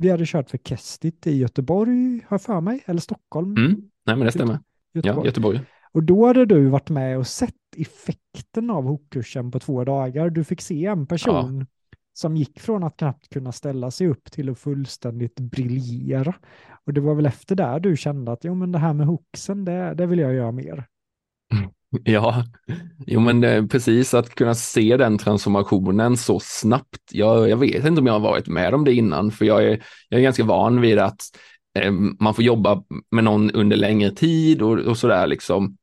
[0.00, 3.56] vi hade kört för Kestit i Göteborg, har jag för mig, eller Stockholm.
[3.56, 3.90] Mm.
[4.06, 4.52] Nej men det stämmer.
[4.52, 4.60] Ja,
[4.92, 5.26] Göteborg.
[5.26, 5.60] Göteborg.
[5.92, 10.30] Och då hade du varit med och sett effekten av hookkursen på två dagar.
[10.30, 11.66] Du fick se en person
[12.12, 16.34] som gick från att knappt kunna ställa sig upp till att fullständigt briljera.
[16.84, 19.64] Och det var väl efter där du kände att jo, men det här med hooksen,
[19.64, 20.86] det, det vill jag göra mer.
[22.04, 22.44] Ja,
[23.06, 27.00] jo men eh, precis att kunna se den transformationen så snabbt.
[27.10, 29.82] Jag, jag vet inte om jag har varit med om det innan, för jag är,
[30.08, 31.20] jag är ganska van vid att
[31.78, 35.76] eh, man får jobba med någon under längre tid och, och sådär liksom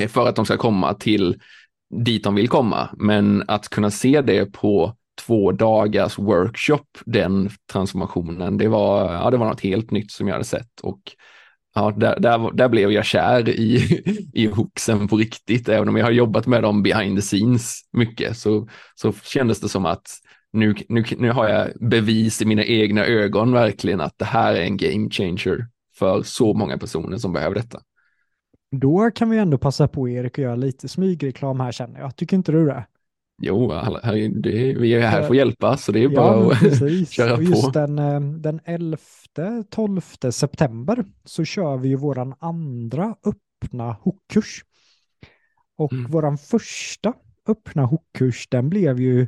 [0.00, 1.40] eh, för att de ska komma till
[2.04, 2.88] dit de vill komma.
[2.96, 9.36] Men att kunna se det på två dagars workshop, den transformationen, det var, ja, det
[9.36, 11.00] var något helt nytt som jag hade sett och
[11.74, 15.68] ja, där, där, där blev jag kär i, i hooksen på riktigt.
[15.68, 19.68] Även om jag har jobbat med dem behind the scenes mycket så, så kändes det
[19.68, 20.06] som att
[20.52, 24.62] nu, nu, nu har jag bevis i mina egna ögon verkligen att det här är
[24.62, 25.66] en game changer
[25.98, 27.80] för så många personer som behöver detta.
[28.70, 32.16] Då kan vi ändå passa på Erik och göra lite smygreklam här känner jag.
[32.16, 32.86] Tycker inte du det?
[33.44, 33.72] Jo,
[34.34, 37.42] det, vi är här för att hjälpa så det är bara ja, att köra på.
[37.42, 44.64] Just den, eh, den 11-12 september så kör vi ju våran andra öppna hookkurs.
[45.76, 46.10] Och mm.
[46.10, 47.12] våran första
[47.48, 49.26] öppna hookkurs den blev ju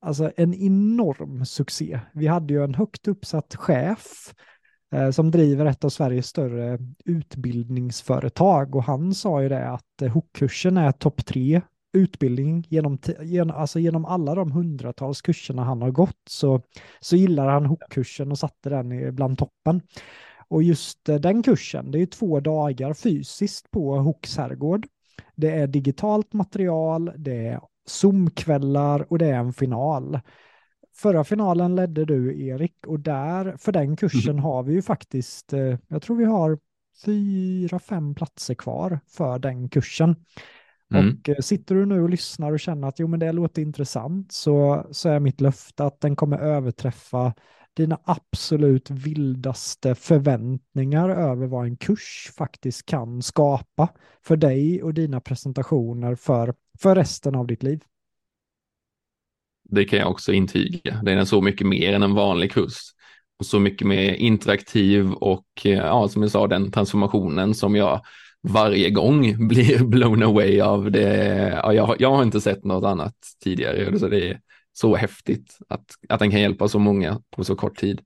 [0.00, 2.00] alltså en enorm succé.
[2.14, 4.34] Vi hade ju en högt uppsatt chef
[4.94, 10.08] eh, som driver ett av Sveriges större utbildningsföretag och han sa ju det att eh,
[10.08, 11.60] hookkursen är topp tre
[11.92, 16.62] utbildning genom, genom, alltså genom alla de hundratals kurserna han har gått så,
[17.00, 19.80] så gillar han hookkursen och satte den bland toppen.
[20.48, 24.86] Och just eh, den kursen, det är två dagar fysiskt på Hooks herrgård.
[25.36, 30.20] Det är digitalt material, det är Zoom-kvällar och det är en final.
[30.96, 34.44] Förra finalen ledde du, Erik, och där, för den kursen mm.
[34.44, 36.58] har vi ju faktiskt, eh, jag tror vi har
[37.04, 40.16] fyra, fem platser kvar för den kursen.
[40.94, 41.18] Mm.
[41.20, 44.32] Och eh, sitter du nu och lyssnar och känner att jo, men det låter intressant
[44.32, 47.34] så, så är mitt löfte att den kommer överträffa
[47.74, 53.88] dina absolut vildaste förväntningar över vad en kurs faktiskt kan skapa
[54.22, 57.84] för dig och dina presentationer för, för resten av ditt liv.
[59.64, 61.00] Det kan jag också intyga.
[61.02, 62.78] Den är så mycket mer än en vanlig kurs.
[63.38, 68.00] Och så mycket mer interaktiv och eh, ja, som jag sa, den transformationen som jag
[68.42, 71.48] varje gång blir blown away av det.
[71.62, 74.40] Ja, jag, jag har inte sett något annat tidigare, så det är
[74.72, 78.00] så häftigt att, att den kan hjälpa så många på så kort tid.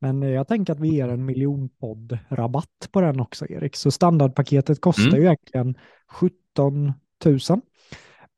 [0.00, 3.76] Men jag tänker att vi ger en miljonpodd-rabatt på den också, Erik.
[3.76, 5.16] Så standardpaketet kostar mm.
[5.16, 5.74] ju egentligen
[6.10, 6.92] 17
[7.24, 7.38] 000.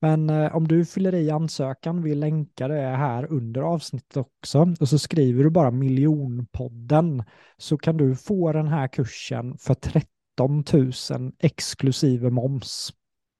[0.01, 4.89] Men eh, om du fyller i ansökan, vi länkar det här under avsnittet också, och
[4.89, 7.25] så skriver du bara miljonpodden
[7.57, 10.07] så kan du få den här kursen för 30
[10.41, 10.65] 13
[11.11, 12.93] 000 exklusive moms.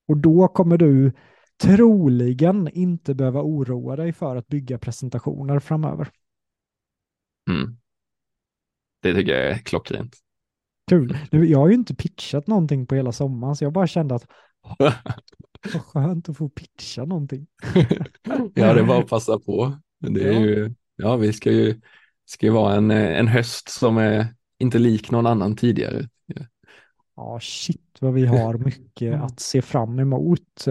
[0.07, 1.11] Och då kommer du
[1.61, 6.09] troligen inte behöva oroa dig för att bygga presentationer framöver.
[7.49, 7.77] Mm.
[9.01, 10.17] Det tycker jag är klockrent.
[10.89, 11.17] Kul.
[11.31, 14.27] Jag har ju inte pitchat någonting på hela sommaren, så jag bara kände att
[15.73, 17.47] vad skönt att få pitcha någonting.
[18.53, 19.79] ja, det är bara att passa på.
[19.99, 20.39] Det är ja.
[20.39, 21.81] ju, ja, vi ska ju,
[22.25, 24.27] ska ju vara en, en höst som är
[24.59, 26.09] inte lik någon annan tidigare.
[27.21, 29.21] Ja, shit vad vi har mycket mm.
[29.21, 30.65] att se fram emot.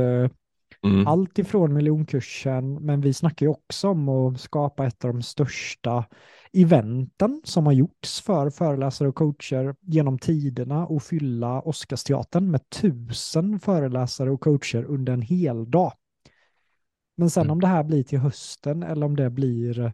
[0.83, 1.07] Mm.
[1.07, 6.05] Allt ifrån miljonkursen, men vi snackar ju också om att skapa ett av de största
[6.53, 13.61] eventen som har gjorts för föreläsare och coacher genom tiderna och fylla Oscarsteatern med tusen
[13.61, 15.93] föreläsare och coacher under en hel dag.
[17.17, 17.53] Men sen mm.
[17.53, 19.93] om det här blir till hösten eller om det blir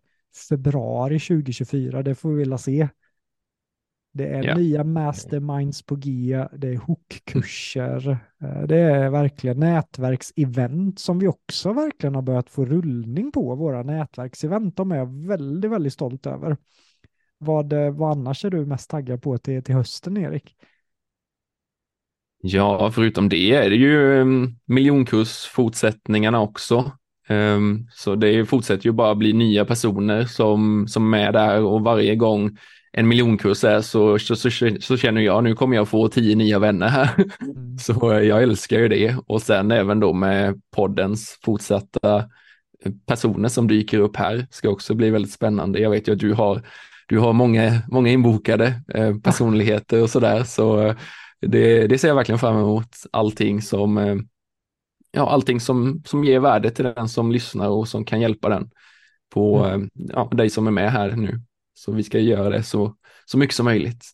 [0.48, 2.88] februari 2024, det får vi vilja se.
[4.16, 4.58] Det är yeah.
[4.58, 11.72] nya masterminds på G, det är hookkurser, eh, det är verkligen nätverksevent som vi också
[11.72, 14.76] verkligen har börjat få rullning på, våra nätverksevent.
[14.76, 16.56] De är jag väldigt, väldigt stolt över.
[17.38, 20.54] Vad, eh, vad annars är du mest taggad på till, till hösten, Erik?
[22.42, 26.92] Ja, förutom det är det ju um, miljonkurs-fortsättningarna också.
[27.28, 32.16] Um, så det fortsätter ju bara bli nya personer som, som är där och varje
[32.16, 32.58] gång
[32.98, 36.58] en miljonkurs är så, så, så, så, känner jag nu kommer jag få tio nya
[36.58, 37.10] vänner här.
[37.40, 37.78] Mm.
[37.78, 42.24] Så jag älskar ju det och sen även då med poddens fortsatta
[43.06, 45.80] personer som dyker upp här ska också bli väldigt spännande.
[45.80, 46.62] Jag vet ju att du har,
[47.08, 50.96] du har många, många inbokade eh, personligheter och sådär så eh,
[51.40, 52.96] det, det ser jag verkligen fram emot.
[53.12, 54.16] Allting som, eh,
[55.10, 58.70] ja, allting som, som ger värde till den som lyssnar och som kan hjälpa den
[59.34, 59.90] på mm.
[59.94, 61.40] Ja, dig som är med här nu.
[61.78, 64.04] Så vi ska göra det så, så mycket som möjligt.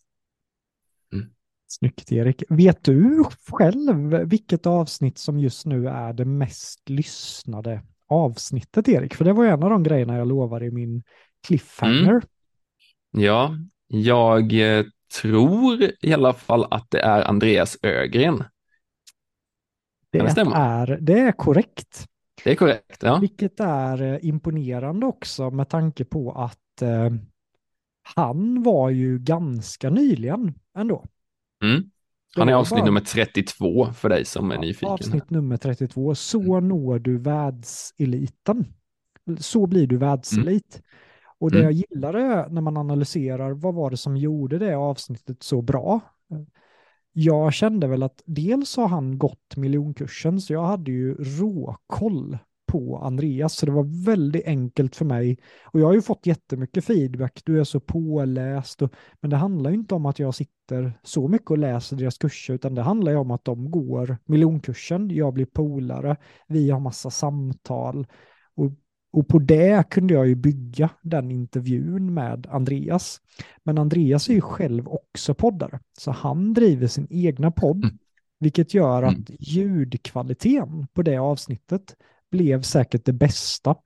[1.12, 1.26] Mm.
[1.66, 2.42] Snyggt Erik.
[2.48, 9.14] Vet du själv vilket avsnitt som just nu är det mest lyssnade avsnittet Erik?
[9.14, 11.02] För det var en av de grejerna jag lovade i min
[11.46, 12.10] cliffhanger.
[12.10, 12.22] Mm.
[13.10, 13.56] Ja,
[13.86, 14.84] jag eh,
[15.20, 18.44] tror i alla fall att det är Andreas Ögren.
[20.10, 22.06] Det, det är, det är korrekt.
[22.44, 23.18] Det är korrekt, ja.
[23.18, 27.10] Vilket är eh, imponerande också med tanke på att eh,
[28.16, 31.04] han var ju ganska nyligen ändå.
[31.64, 31.82] Mm.
[32.36, 34.88] Han är avsnitt bara- nummer 32 för dig som är nyfiken.
[34.88, 36.14] Avsnitt nummer 32.
[36.14, 38.64] Så når du världseliten.
[39.38, 40.82] Så blir du världselit.
[41.38, 41.64] Och det Mm.
[41.74, 46.00] jag gillade när man analyserar vad var det som gjorde det avsnittet så bra.
[47.12, 52.98] Jag kände väl att dels har han gått miljonkursen så jag hade ju råkoll på
[52.98, 55.38] Andreas så det var väldigt enkelt för mig.
[55.64, 58.82] Och jag har ju fått jättemycket feedback, du är så påläst.
[58.82, 62.18] Och, men det handlar ju inte om att jag sitter så mycket och läser deras
[62.18, 66.16] kurser utan det handlar ju om att de går miljonkursen, jag blir polare,
[66.48, 68.06] vi har massa samtal.
[68.54, 68.72] Och,
[69.12, 73.20] och på det kunde jag ju bygga den intervjun med Andreas.
[73.64, 77.98] Men Andreas är ju själv också poddare, så han driver sin egna podd, Mm.
[78.38, 79.36] vilket gör att Mm.
[79.40, 81.96] ljudkvaliteten på det avsnittet
[82.32, 83.76] blev säkert det bästa.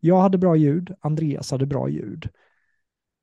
[0.00, 2.28] Jag hade bra ljud, Andreas hade bra ljud.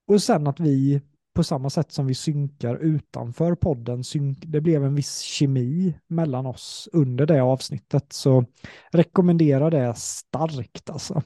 [0.07, 1.01] Och sen att vi,
[1.33, 6.45] på samma sätt som vi synkar utanför podden, synk, det blev en viss kemi mellan
[6.45, 8.13] oss under det avsnittet.
[8.13, 8.45] Så
[8.91, 11.21] rekommenderar det starkt alltså.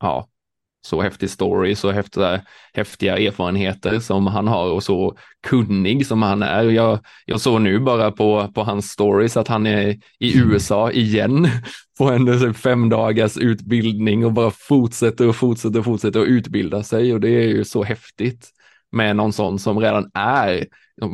[0.00, 0.28] Ja,
[0.80, 2.40] så häftig story, så häftiga,
[2.74, 5.16] häftiga erfarenheter som han har och så
[5.46, 6.64] kunnig som han är.
[6.64, 11.48] Jag, jag såg nu bara på, på hans stories att han är i USA igen
[11.98, 17.14] på en fem dagars utbildning och bara fortsätter och fortsätter och fortsätter att utbilda sig
[17.14, 18.50] och det är ju så häftigt
[18.92, 20.66] med någon sån som redan är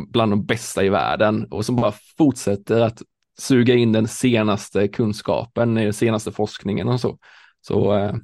[0.09, 3.03] bland de bästa i världen och som bara fortsätter att
[3.39, 7.19] suga in den senaste kunskapen, den senaste forskningen och så.
[7.61, 8.15] Så eh,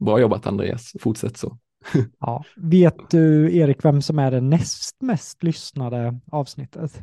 [0.00, 1.58] Bra jobbat Andreas, fortsätt så.
[2.20, 2.44] Ja.
[2.56, 7.02] Vet du, Erik, vem som är det näst mest lyssnade avsnittet?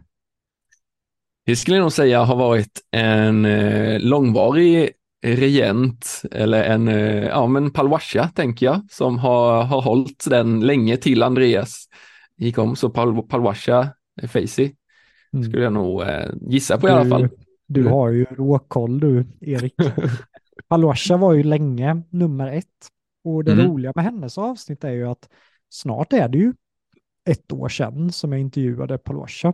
[1.45, 4.89] Det skulle jag nog säga har varit en eh, långvarig
[5.25, 10.97] regent eller en, eh, ja men Palwasha tänker jag, som har, har hållit den länge
[10.97, 11.85] till Andreas
[12.37, 12.75] gick om.
[12.75, 13.87] Så Pal, Palwasha
[14.27, 14.71] Facey
[15.33, 15.43] Mm.
[15.49, 17.29] skulle jag nog eh, gissa på i alla fall.
[17.67, 17.93] Du Mm.
[17.93, 19.73] har ju råkoll du, Erik.
[20.67, 22.87] Palwasha var ju länge nummer ett.
[23.23, 23.67] Och det Mm.
[23.67, 25.29] roliga med hennes avsnitt är ju att
[25.69, 26.53] snart är det ju
[27.29, 29.53] ett år sedan som jag intervjuade Palwasha.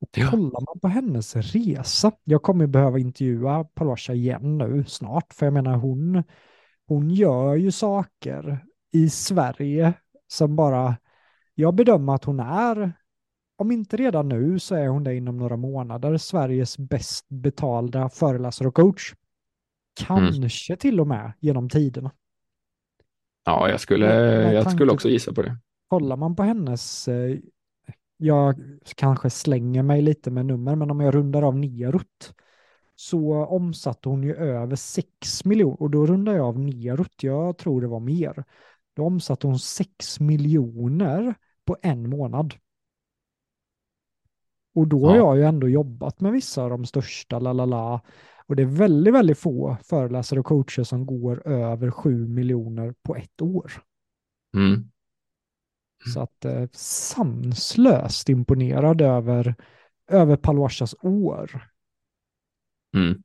[0.00, 0.30] Och Ja.
[0.30, 5.52] kollar man på hennes resa, jag kommer behöva intervjua Palwasha igen nu snart, för jag
[5.52, 6.22] menar hon,
[6.86, 9.92] hon gör ju saker i Sverige
[10.28, 10.96] som bara,
[11.54, 12.92] jag bedömer att hon är,
[13.56, 18.68] om inte redan nu så är hon det inom några månader, Sveriges bäst betalda föreläsare
[18.68, 19.14] och coach.
[20.06, 22.10] Kanske till och med genom tiderna.
[23.44, 25.56] Ja, jag skulle, Med- jag skulle också gissa på det.
[25.88, 27.38] kollar man på hennes, eh,
[28.16, 28.54] jag
[28.96, 32.34] kanske slänger mig lite med nummer, men om jag rundar av nerut
[32.94, 37.80] så omsatte hon ju över 6 miljoner och då rundar jag av nerut, jag tror
[37.80, 38.44] det var mer.
[38.96, 41.34] Då omsatte hon 6 miljoner
[41.64, 42.54] på en månad.
[44.74, 45.22] Och då har Ja.
[45.26, 48.00] jag ju ändå jobbat med vissa av de största, la la la.
[48.48, 53.16] Och det är väldigt, väldigt få föreläsare och coacher som går över 7 miljoner på
[53.16, 53.72] ett år.
[54.56, 54.90] Mm.
[56.14, 59.54] Så att eh, sanslöst imponerad över,
[60.10, 61.68] över Palwashas år.
[62.96, 63.22] Mm.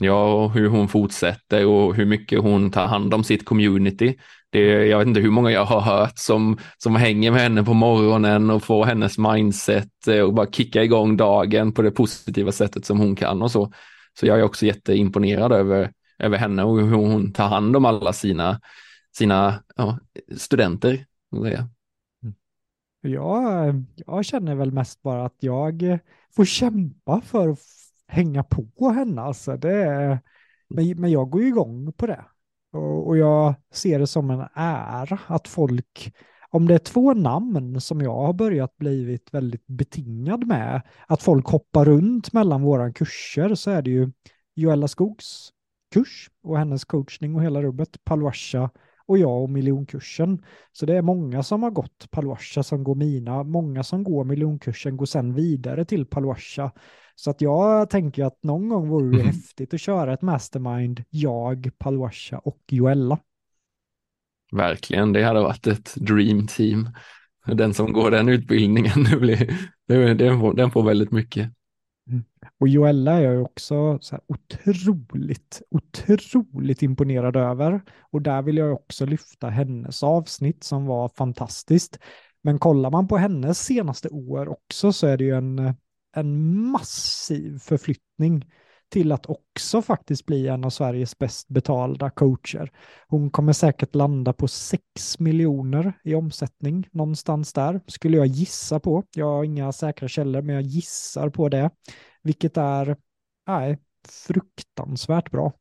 [0.00, 4.18] Ja, och hur hon fortsätter och hur mycket hon tar hand om sitt community.
[4.50, 7.74] Det, jag vet inte hur många jag har hört som, som hänger med henne på
[7.74, 12.84] morgonen och får hennes mindset eh, och bara kicka igång dagen på det positiva sättet
[12.84, 13.72] som hon kan och så.
[14.18, 18.12] Så jag är också jätteimponerad över, över henne och hur hon tar hand om alla
[18.12, 18.60] sina,
[19.16, 19.98] sina ja,
[20.36, 21.06] studenter.
[21.36, 21.68] Mm.
[23.00, 25.98] Jag, jag känner väl mest bara att jag
[26.36, 27.58] får kämpa för att
[28.06, 29.22] hänga på henne.
[29.22, 30.20] Alltså det är,
[30.68, 32.24] men, men jag går ju igång på det.
[32.72, 36.14] Och, och jag ser det som en ära att folk,
[36.52, 41.46] om det är två namn som jag har börjat blivit väldigt betingad med, att folk
[41.46, 44.10] hoppar runt mellan våra kurser så är det ju
[44.54, 45.50] Joella Skogs
[45.94, 48.70] kurs och hennes coachning och hela rubbet, Palwasha
[49.06, 50.44] och jag och miljonkursen.
[50.72, 54.96] Så det är många som har gått Palwasha som går mina, många som går miljonkursen
[54.96, 56.72] går sen vidare till Palwasha.
[57.14, 59.26] Så att jag tänker att någon gång vore det Mhm.
[59.26, 63.18] häftigt att köra ett mastermind, jag, Palwasha och Joella.
[64.52, 66.88] Verkligen, det hade varit ett dream team.
[67.46, 69.54] Den som går den utbildningen, det blir,
[69.88, 71.50] det, den, får, den får väldigt mycket.
[72.10, 72.24] Mm.
[72.60, 77.82] Och Joella är jag också så här otroligt, otroligt imponerad över.
[78.12, 81.98] Och där vill jag också lyfta hennes avsnitt som var fantastiskt.
[82.42, 85.74] Men kollar man på hennes senaste år också så är det ju en,
[86.16, 88.44] en massiv förflyttning
[88.92, 92.70] till att också faktiskt bli en av Sveriges bäst betalda coacher.
[93.08, 99.04] Hon kommer säkert landa på 6 miljoner i omsättning någonstans där, skulle jag gissa på.
[99.16, 101.70] Jag har inga säkra källor, men jag gissar på det,
[102.22, 102.96] vilket är
[103.46, 103.78] nej,
[104.26, 105.52] fruktansvärt bra.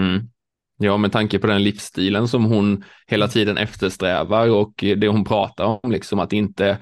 [0.00, 0.30] Mm.
[0.76, 5.64] Ja, med tanke på den livsstilen som hon hela tiden eftersträvar och det hon pratar
[5.64, 6.78] om, liksom att inte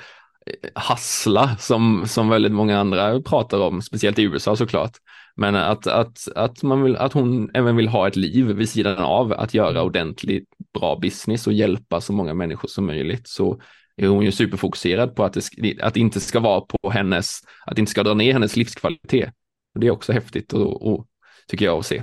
[0.75, 4.93] hassla som, som väldigt många andra pratar om, speciellt i USA såklart.
[5.37, 8.99] Men att, att, att, man vill, att hon även vill ha ett liv vid sidan
[8.99, 9.83] av att göra mm.
[9.83, 13.61] ordentligt bra business och hjälpa så många människor som möjligt så
[13.97, 17.77] är hon ju superfokuserad på att det, att det inte ska vara på hennes, att
[17.77, 19.31] det inte ska dra ner hennes livskvalitet.
[19.75, 21.07] Och det är också häftigt och, och
[21.49, 22.03] tycker jag att se.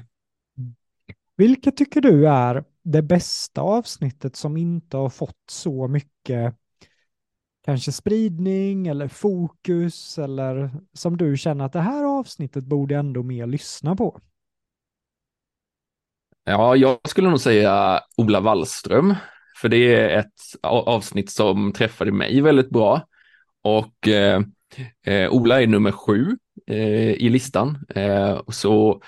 [1.38, 6.56] Vilket tycker du är det bästa avsnittet som inte har fått så mycket
[7.66, 13.48] kanske spridning eller fokus eller som du känner att det här avsnittet borde ändå mer
[13.48, 14.20] lyssna på?
[16.46, 19.16] Ja, jag skulle nog säga Ola Wallström,
[19.62, 20.34] för det är ett
[20.64, 23.08] avsnitt som träffade mig väldigt bra.
[23.62, 24.42] Och eh,
[25.06, 26.38] eh, Ola är nummer sju
[26.68, 27.86] eh, i listan.
[27.96, 29.02] Eh, så,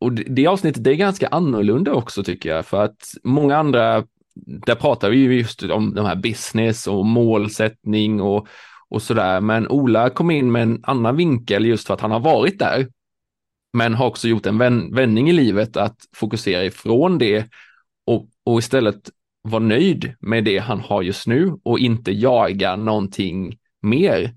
[0.00, 4.04] och det, det avsnittet det är ganska annorlunda också tycker jag, för att många andra
[4.34, 8.48] där pratar vi ju just om de här business och målsättning och,
[8.88, 9.40] och sådär.
[9.40, 12.88] Men Ola kom in med en annan vinkel just för att han har varit där.
[13.72, 14.58] Men har också gjort en
[14.94, 17.46] vändning i livet att fokusera ifrån det
[18.06, 19.10] och, och istället
[19.42, 24.34] vara nöjd med det han har just nu och inte jaga någonting mer.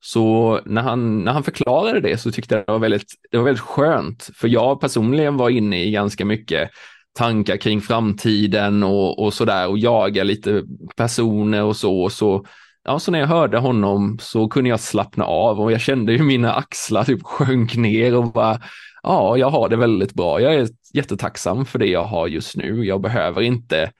[0.00, 3.44] Så när han, när han förklarade det så tyckte jag det var väldigt, det var
[3.44, 6.70] väldigt skönt, för jag personligen var inne i ganska mycket
[7.14, 10.62] tankar kring framtiden och, och där och jaga lite
[10.96, 12.10] personer och så.
[12.10, 12.44] så
[12.84, 16.24] ja, så när jag hörde honom så kunde jag slappna av och jag kände hur
[16.24, 18.60] mina axlar typ sjönk ner och bara,
[19.02, 20.40] ja, jag har det väldigt bra.
[20.40, 22.84] Jag är jättetacksam för det jag har just nu.
[22.84, 23.90] Jag behöver inte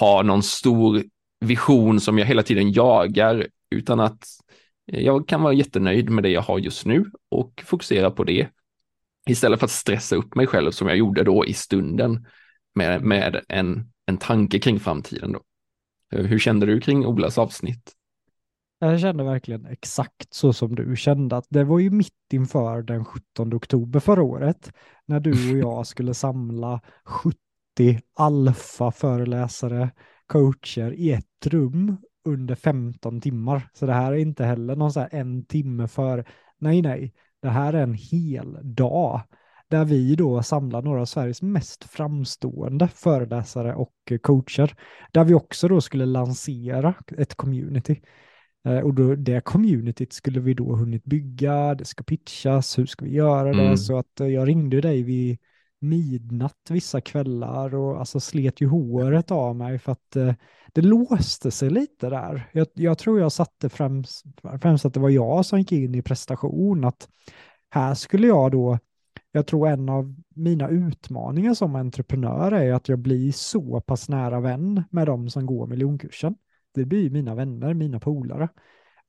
[0.00, 1.02] ha någon stor
[1.40, 4.24] vision som jag hela tiden jagar, utan att
[4.84, 8.48] jag kan vara jättenöjd med det jag har just nu och fokusera på det
[9.28, 12.26] istället för att stressa upp mig själv som jag gjorde då i stunden
[12.74, 15.32] med, med en, en tanke kring framtiden.
[15.32, 15.40] Då.
[16.10, 17.92] Hur kände du kring Olas avsnitt?
[18.78, 23.04] Jag kände verkligen exakt så som du kände att det var ju mitt inför den
[23.04, 24.72] 17 oktober förra året
[25.06, 27.36] när du och jag skulle samla 70
[28.16, 29.90] alfa-föreläsare,
[30.26, 33.68] coacher i ett rum under 15 timmar.
[33.72, 36.24] Så det här är inte heller någon så här en timme för,
[36.58, 39.20] nej nej, det här är en hel dag
[39.72, 44.74] där vi då samlar några av Sveriges mest framstående föreläsare och coacher,
[45.12, 48.00] där vi också då skulle lansera ett community.
[48.64, 53.04] Eh, och då, det communityt skulle vi då hunnit bygga, det ska pitchas, hur ska
[53.04, 53.62] vi göra det?
[53.62, 53.76] Mm.
[53.76, 55.38] Så att eh, jag ringde dig vid
[55.80, 60.34] midnatt vissa kvällar och alltså slet ju håret av mig för att eh,
[60.72, 62.50] det låste sig lite där.
[62.52, 64.24] Jag, jag, tror jag satte främst,
[64.62, 67.08] främst att det var jag som gick in i prestation, att
[67.70, 68.78] här skulle jag då
[69.32, 74.40] jag tror en av mina utmaningar som entreprenör är att jag blir så pass nära
[74.40, 76.34] vän med de som går miljonkursen.
[76.74, 78.48] Det blir mina vänner, mina polare.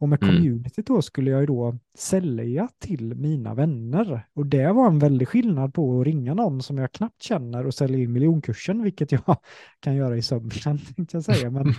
[0.03, 0.35] Och med mm.
[0.35, 4.27] communityt då skulle jag ju då sälja till mina vänner.
[4.33, 7.73] Och det var en väldig skillnad på att ringa någon som jag knappt känner och
[7.73, 9.21] sälja in miljonkursen, vilket jag
[9.79, 10.51] kan göra i sömnen,
[10.95, 11.49] tänkte jag säga.
[11.49, 11.73] Men,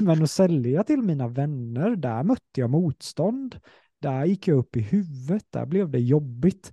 [0.00, 3.56] men, att sälja till mina vänner, där mötte jag motstånd.
[4.02, 6.72] Där gick jag upp i huvudet, där blev det jobbigt.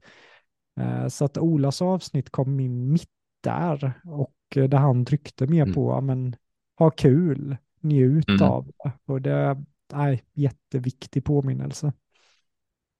[0.80, 3.10] Eh, så att Olas avsnitt kom in mitt
[3.44, 5.74] där och eh, där han tryckte mer mm.
[5.74, 6.36] på, men
[6.78, 8.42] ha kul, njut mm.
[8.42, 8.92] av det.
[9.06, 9.58] Och det
[9.94, 11.94] är jätteviktig påminnelse.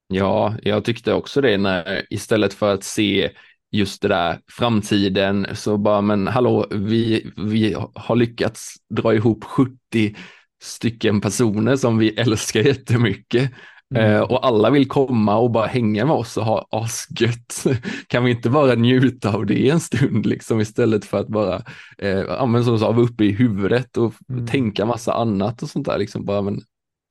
[0.08, 3.32] Ja, jag tyckte också det när istället för att se
[3.72, 10.16] just det där framtiden så bara, men hallå, vi, vi har lyckats dra ihop 70
[10.64, 13.52] stycken personer som vi älskar jättemycket
[13.96, 14.16] Mm.
[14.16, 17.64] Eh, och alla vill komma och bara hänga med oss och ha asgött.
[18.08, 21.64] Kan vi inte bara njuta av det en stund liksom istället för att bara,
[21.98, 24.48] eh, ja, men som du sa, vara uppe i huvudet och mm.
[24.48, 25.98] tänka massa annat och sånt där.
[25.98, 26.62] Liksom bara, men,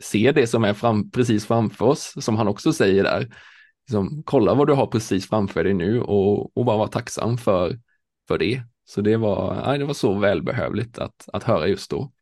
[0.03, 3.29] se det som är fram, precis framför oss, som han också säger där.
[3.87, 7.79] Liksom, kolla vad du har precis framför dig nu och, och bara vara tacksam för,
[8.29, 8.63] för det.
[8.85, 12.13] Så det var, nej, det var så välbehövligt att, att höra just då.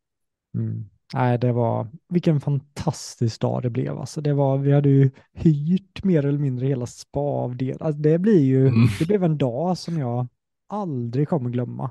[0.55, 0.90] Mm.
[1.15, 3.99] Nej, det var, vilken fantastisk dag det blev.
[3.99, 7.79] Alltså, det var, vi hade ju hyrt mer eller mindre hela spa-avdelningen.
[7.81, 8.89] Alltså, det blir ju, mm.
[8.99, 10.29] det blev en dag som jag
[10.69, 11.91] aldrig kommer glömma.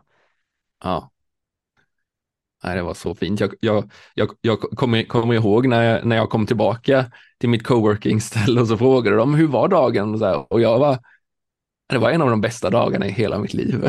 [0.83, 1.11] Ja.
[2.63, 3.39] Nej, det var så fint.
[3.39, 7.63] Jag, jag, jag, jag kommer, kommer ihåg när jag, när jag kom tillbaka till mitt
[7.63, 10.99] coworking-ställe och så frågade de hur var dagen och, så här, och jag var
[11.93, 13.85] det var en av de bästa dagarna i hela mitt liv.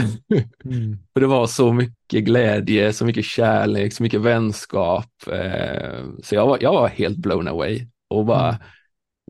[0.65, 0.99] Mm.
[1.13, 5.11] För det var så mycket glädje, så mycket kärlek, så mycket vänskap.
[5.27, 8.61] Eh, så jag var, jag var helt blown away och bara mm.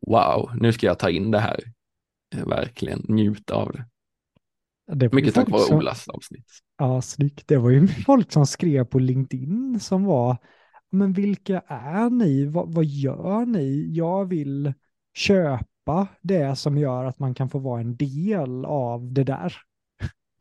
[0.06, 1.60] wow, nu ska jag ta in det här.
[2.36, 3.84] Eh, verkligen njuta av det.
[4.94, 6.46] det mycket tack vare Olas avsnitt.
[6.78, 7.48] Ja, snyggt.
[7.48, 10.36] Det var ju folk som skrev på LinkedIn som var,
[10.90, 12.44] men vilka är ni?
[12.46, 13.92] vad, vad gör ni?
[13.92, 14.72] Jag vill
[15.14, 19.56] köpa köpa det som gör att man kan få vara en del av det där.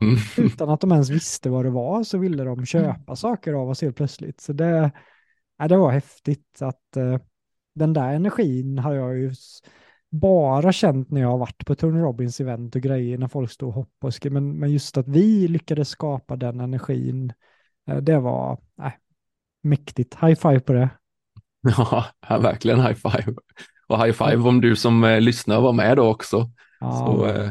[0.02, 0.16] Mm.
[0.46, 3.82] Utan att de ens visste vad det var så ville de köpa saker av oss
[3.82, 4.40] helt plötsligt.
[4.40, 4.90] Så det,
[5.58, 7.18] ja, det var häftigt att uh,
[7.74, 9.34] den där energin har jag ju
[10.10, 13.66] bara känt när jag har varit på Tony Robbins event och grejer när folk står
[13.66, 14.40] och hoppar och skriver.
[14.40, 17.32] Men, men just att vi lyckades skapa den energin,
[17.90, 18.92] uh, det var uh,
[19.62, 20.14] mäktigt.
[20.14, 20.90] High five på det.
[22.28, 23.34] Ja, verkligen high five
[23.90, 26.50] och high five om du som eh, lyssnar var med då också.
[26.80, 26.92] Ja.
[26.92, 27.50] Så eh,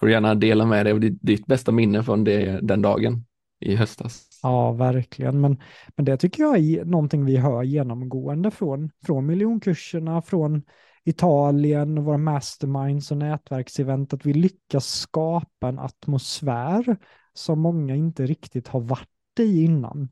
[0.00, 3.24] får du gärna dela med dig av ditt, ditt bästa minne från det, den dagen
[3.60, 4.28] i höstas.
[4.42, 5.40] Ja, verkligen.
[5.40, 5.60] Men,
[5.96, 10.62] men det tycker jag är någonting vi hör genomgående från, från miljonkurserna, från
[11.04, 16.96] Italien och våra masterminds och nätverksevent, att vi lyckas skapa en atmosfär
[17.34, 19.08] som många inte riktigt har varit
[19.40, 20.08] i innan.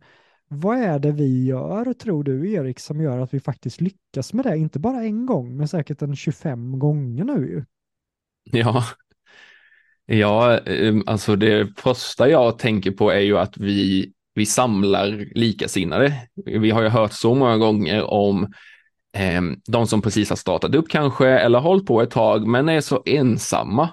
[0.52, 4.44] Vad är det vi gör, tror du Erik, som gör att vi faktiskt lyckas med
[4.44, 4.56] det?
[4.56, 7.64] Inte bara en gång, men säkert en 25 gånger nu ju.
[8.58, 8.84] Ja,
[10.06, 16.28] ja ehm, alltså det första jag tänker på är ju att vi, vi samlar likasinnade.
[16.44, 18.52] Vi har ju hört så många gånger om
[19.16, 22.80] eh, de som precis har startat upp kanske eller hållit på ett tag men är
[22.80, 23.88] så ensamma.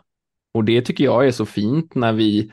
[0.54, 2.52] Och det tycker jag är så fint när vi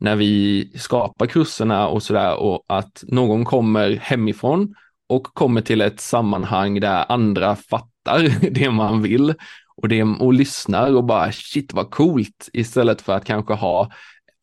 [0.00, 4.74] när vi skapar kurserna och sådär och att någon kommer hemifrån
[5.08, 9.34] och kommer till ett sammanhang där andra fattar det man vill
[9.76, 13.90] och, det, och lyssnar och bara shit vad coolt istället för att kanske ha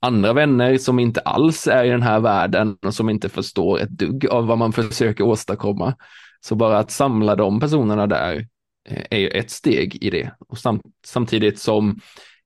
[0.02, 3.90] andra vänner som inte alls är i den här världen och som inte förstår ett
[3.90, 5.96] dugg av vad man försöker åstadkomma.
[6.42, 8.48] Så bara att samla de personerna där
[8.90, 10.32] eh, är ju ett steg i det.
[10.50, 12.00] Och samt, samtidigt som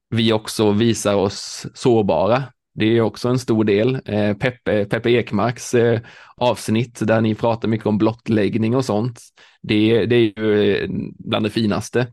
[0.09, 2.43] vi också visar oss sårbara
[2.73, 4.01] det är också en stor del.
[4.05, 6.01] Eh, Peppe, Peppe Ekmarks eh,
[6.35, 9.19] avsnitt där ni pratar mycket om blottläggning och sånt.
[9.61, 12.07] Det, det är ju eh, bland det finaste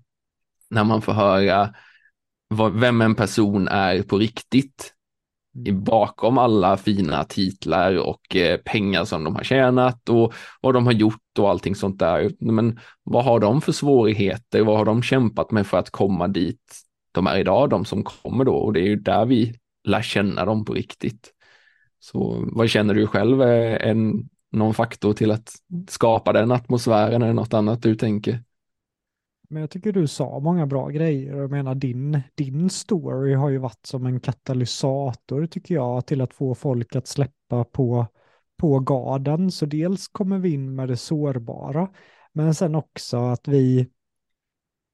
[0.70, 1.74] när man får höra
[2.48, 4.94] vad, vem en person är på riktigt.
[5.72, 10.92] Bakom alla fina titlar och eh, pengar som de har tjänat och vad de har
[10.92, 12.30] gjort och allting sånt där.
[12.40, 14.62] Men vad har de för svårigheter?
[14.62, 16.62] Vad har de kämpat med för att komma dit
[17.12, 18.54] de är idag, de som kommer då?
[18.54, 19.54] Och det är ju där vi
[19.88, 21.32] lär känna dem på riktigt.
[22.00, 25.52] Så vad känner du själv är en, någon faktor till att
[25.88, 28.42] skapa den atmosfären eller något annat du tänker?
[29.50, 31.36] Men jag tycker du sa många bra grejer.
[31.36, 36.34] Jag menar din, din story har ju varit som en katalysator tycker jag till att
[36.34, 38.06] få folk att släppa på,
[38.56, 39.50] på garden.
[39.50, 41.88] Så dels kommer vi in med det sårbara,
[42.32, 43.88] men sen också att vi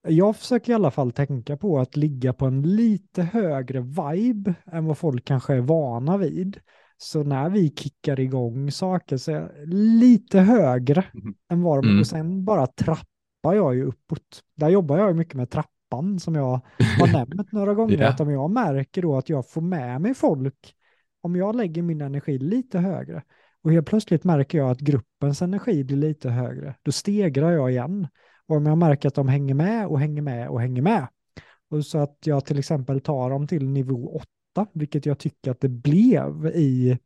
[0.09, 4.85] jag försöker i alla fall tänka på att ligga på en lite högre vibe än
[4.85, 6.59] vad folk kanske är vana vid.
[6.97, 9.67] Så när vi kickar igång saker så är
[10.01, 11.35] lite högre mm.
[11.51, 12.01] än vad de mm.
[12.01, 14.43] och sen bara trappar jag ju uppåt.
[14.57, 16.61] Där jobbar jag mycket med trappan som jag
[17.01, 17.95] har nämnt några gånger.
[17.95, 18.15] yeah.
[18.15, 20.75] Att om jag märker då att jag får med mig folk,
[21.21, 23.23] om jag lägger min energi lite högre
[23.63, 28.09] och helt plötsligt märker jag att gruppens energi blir lite högre, då stegrar jag igen.
[28.49, 31.09] Och om jag märker att de hänger med och hänger med och hänger med,
[31.71, 34.21] och så att jag till exempel tar dem till nivå
[34.57, 36.99] 8, vilket jag tycker att det blev i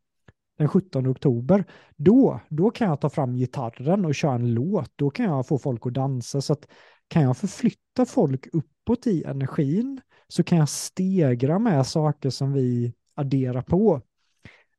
[0.57, 1.65] den 17 oktober,
[1.95, 4.91] då, då kan jag ta fram gitarren och köra en låt.
[4.95, 6.41] Då kan jag få folk att dansa.
[6.41, 6.67] Så att
[7.07, 12.93] kan jag förflytta folk uppåt i energin så kan jag stegra med saker som vi
[13.15, 14.01] adderar på.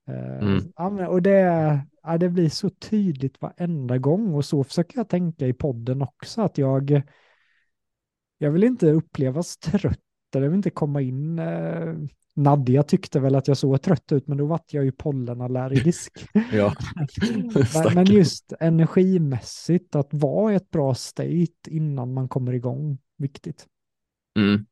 [0.08, 1.08] Eh, mm.
[1.08, 5.52] och det, ja, det blir så tydligt varenda gång och så försöker jag tänka i
[5.52, 7.02] podden också att jag,
[8.38, 10.00] jag vill inte upplevas trött
[10.32, 11.38] jag vill inte komma in.
[11.38, 11.94] Eh,
[12.34, 16.12] Nadja tyckte väl att jag såg trött ut, men då vart jag ju pollenallergisk.
[16.52, 16.74] ja.
[17.74, 23.66] men, men just energimässigt, att vara i ett bra state innan man kommer igång, viktigt.
[24.38, 24.66] Mm.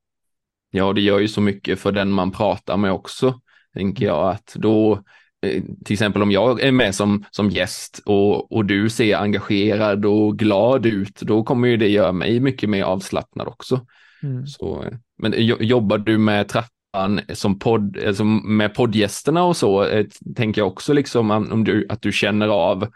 [0.71, 3.41] Ja, det gör ju så mycket för den man pratar med också,
[3.79, 5.03] tänker jag, att då
[5.47, 10.05] Eh, till exempel om jag är med som, som gäst och, och du ser engagerad
[10.05, 13.87] och glad ut, då kommer ju det göra mig mycket mer avslappnad också.
[14.23, 14.47] Mm.
[14.47, 14.85] Så,
[15.19, 20.07] men jobbar du med trappan som podd, alltså med poddgästerna och så, eh,
[20.37, 22.89] tänker jag också liksom om du, att du känner av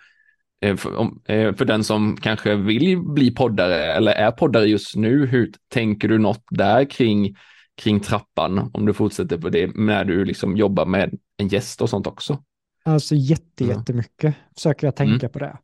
[0.64, 5.26] eh, för, om, för den som kanske vill bli poddare eller är poddare just nu,
[5.26, 7.36] hur tänker du något där kring
[7.76, 11.90] kring trappan om du fortsätter på det när du liksom jobbar med en gäst och
[11.90, 12.42] sånt också?
[12.84, 15.32] Alltså jätte, jättemycket försöker jag tänka mm.
[15.32, 15.58] på det.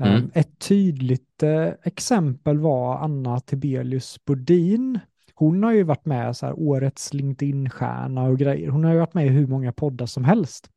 [0.00, 0.14] Mm.
[0.14, 4.98] Um, ett tydligt uh, exempel var Anna Tibelius Bodin.
[5.34, 8.68] Hon har ju varit med så här årets LinkedIn-stjärna och grejer.
[8.68, 10.70] Hon har ju varit med i hur många poddar som helst.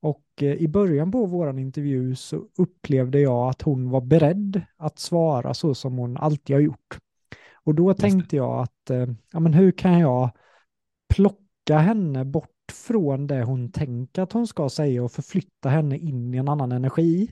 [0.00, 4.98] Och uh, i början på vår intervju så upplevde jag att hon var beredd att
[4.98, 6.98] svara så som hon alltid har gjort.
[7.68, 10.30] Och då tänkte jag att, uh, ja men hur kan jag
[11.14, 16.34] plocka henne bort från det hon tänker att hon ska säga och förflytta henne in
[16.34, 17.30] i en annan energi.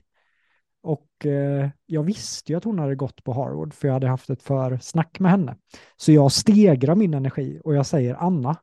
[0.83, 4.29] Och eh, jag visste ju att hon hade gått på Harvard för jag hade haft
[4.29, 5.55] ett försnack med henne.
[5.95, 8.57] Så jag stegrar min energi och jag säger Anna,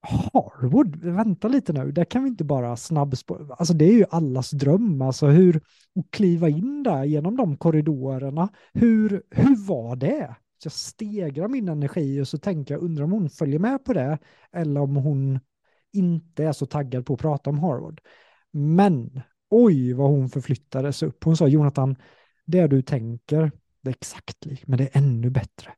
[0.00, 3.54] Harvard, vänta lite nu, där kan vi inte bara snabbspåra.
[3.54, 8.48] Alltså det är ju allas dröm, alltså hur, att kliva in där genom de korridorerna,
[8.72, 10.36] hur, hur var det?
[10.58, 13.92] Så jag stegrar min energi och så tänker jag, undrar om hon följer med på
[13.92, 14.18] det
[14.52, 15.40] eller om hon
[15.92, 18.00] inte är så taggad på att prata om Harvard.
[18.52, 21.24] Men oj vad hon förflyttades upp.
[21.24, 21.96] Hon sa Jonathan,
[22.46, 23.52] det du tänker,
[23.82, 25.72] det är exakt lik, men det är ännu bättre.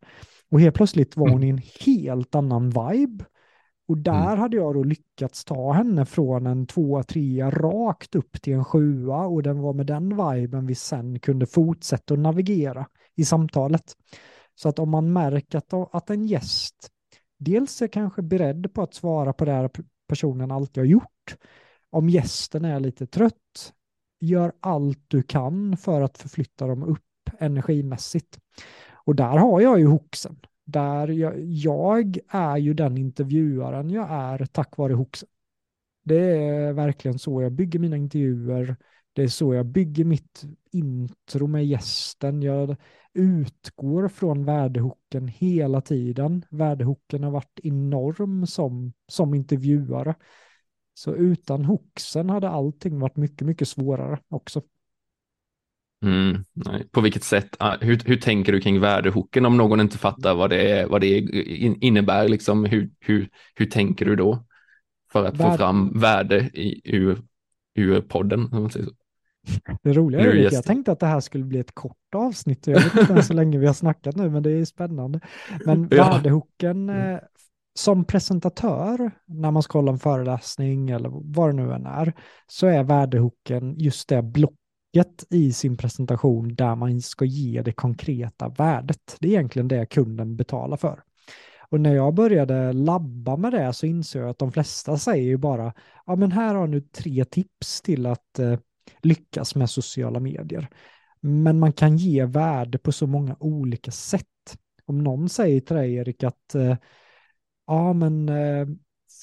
[0.51, 1.49] Och helt plötsligt var hon mm.
[1.49, 3.25] i en helt annan vibe.
[3.89, 4.39] Och där mm.
[4.39, 9.27] hade jag då lyckats ta henne från en tvåa, trea rakt upp till en sjua
[9.27, 13.97] och den var med den viben vi sen kunde fortsätta att navigera i samtalet.
[14.61, 16.91] Så att om man märker att, att en gäst
[17.39, 19.71] dels är kanske beredd på att svara på det här
[20.09, 21.37] personen alltid har gjort.
[21.91, 23.73] Om gästen är lite trött,
[24.21, 28.39] gör allt du kan för att förflytta dem upp energimässigt.
[28.93, 30.41] Och där har jag ju hoxen.
[30.65, 35.29] Där jag, jag är ju den intervjuaren jag är tack vare hoxen.
[36.05, 38.77] Det är verkligen så jag bygger mina intervjuer.
[39.13, 40.43] Det är så jag bygger mitt
[40.73, 42.43] intro med gästen.
[42.43, 42.77] Jag
[43.15, 46.45] utgår från värdehooken hela tiden.
[46.51, 50.15] Värdehooken har varit enorm som, som intervjuare.
[50.95, 54.63] Så utan hooksen hade allting varit mycket, mycket svårare också.
[56.03, 56.89] Mm, nej.
[56.91, 60.51] På vilket sätt, ah, hur, hur tänker du kring värdehooken om någon inte fattar vad
[60.51, 61.19] det, vad det
[61.81, 62.29] innebär?
[62.29, 64.45] Liksom, hur, hur, hur tänker du då
[65.13, 65.51] för att Värde.
[65.51, 67.19] få fram värde i, ur,
[67.75, 68.49] ur podden?
[68.53, 68.93] Om man säger så?
[69.83, 72.67] Det roliga är att jag tänkte att det här skulle bli ett kort avsnitt.
[72.67, 75.21] Jag vet inte så länge vi har snackat nu, men det är spännande.
[75.65, 76.11] Men ja.
[76.11, 77.15] värdehooken mm.
[77.15, 77.21] eh,
[77.79, 82.13] som presentatör, när man ska hålla en föreläsning eller vad det nu än är,
[82.47, 88.49] så är värdehooken just det blocket i sin presentation där man ska ge det konkreta
[88.49, 89.17] värdet.
[89.21, 91.03] Det är egentligen det kunden betalar för.
[91.71, 95.37] Och när jag började labba med det så insåg jag att de flesta säger ju
[95.37, 95.73] bara,
[96.07, 98.59] ja men här har du tre tips till att eh,
[99.03, 100.69] lyckas med sociala medier.
[101.21, 104.27] Men man kan ge värde på så många olika sätt.
[104.85, 106.77] Om någon säger till dig, Erik, att eh,
[107.67, 108.67] ja, men eh,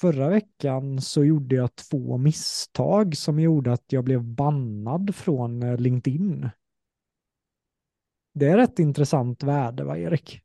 [0.02, 5.78] förra veckan så gjorde jag två misstag som gjorde att jag blev bannad från eh,
[5.78, 6.50] LinkedIn.
[8.34, 10.42] Det är rätt intressant värde, va Erik?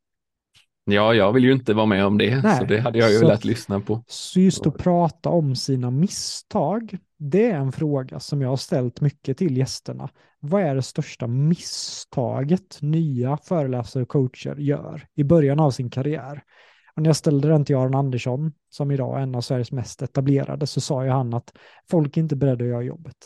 [0.85, 3.23] Ja, jag vill ju inte vara med om det, Nej, så det hade jag ju
[3.23, 4.05] lätt lyssna på.
[4.07, 9.01] Så just att prata om sina misstag, det är en fråga som jag har ställt
[9.01, 10.09] mycket till gästerna.
[10.41, 16.43] Vad är det största misstaget nya föreläsare och coacher gör i början av sin karriär?
[16.97, 20.03] Och när jag ställde den till Aron Andersson, som idag är en av Sveriges mest
[20.03, 21.53] etablerade, så sa ju han att
[21.91, 23.17] folk är inte beredda att göra jobbet.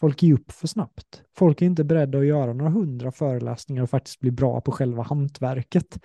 [0.00, 1.22] Folk ger upp för snabbt.
[1.36, 5.02] Folk är inte beredda att göra några hundra föreläsningar och faktiskt bli bra på själva
[5.02, 5.98] hantverket.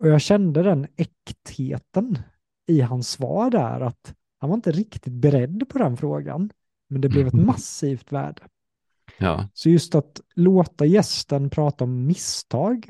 [0.00, 2.18] Och jag kände den äktheten
[2.66, 6.50] i hans svar där, att han var inte riktigt beredd på den frågan,
[6.88, 7.46] men det blev ett mm.
[7.46, 8.42] massivt värde.
[9.18, 9.48] Ja.
[9.54, 12.88] Så just att låta gästen prata om misstag,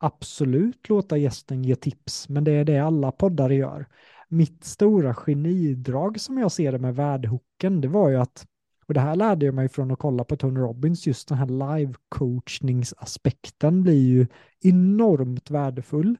[0.00, 3.86] absolut låta gästen ge tips, men det är det alla poddare gör.
[4.28, 8.46] Mitt stora genidrag som jag ser det med värdehooken, det var ju att,
[8.86, 11.46] och det här lärde jag mig från att kolla på Tony Robbins, just den här
[11.46, 14.26] live-coachningsaspekten blir ju
[14.60, 16.16] enormt värdefull.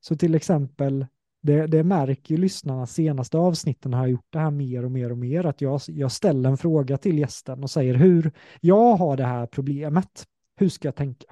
[0.00, 1.06] Så till exempel,
[1.42, 5.12] det, det märker ju lyssnarna senaste avsnitten har jag gjort det här mer och mer
[5.12, 9.16] och mer, att jag, jag ställer en fråga till gästen och säger hur, jag har
[9.16, 10.24] det här problemet,
[10.56, 11.26] hur ska jag tänka?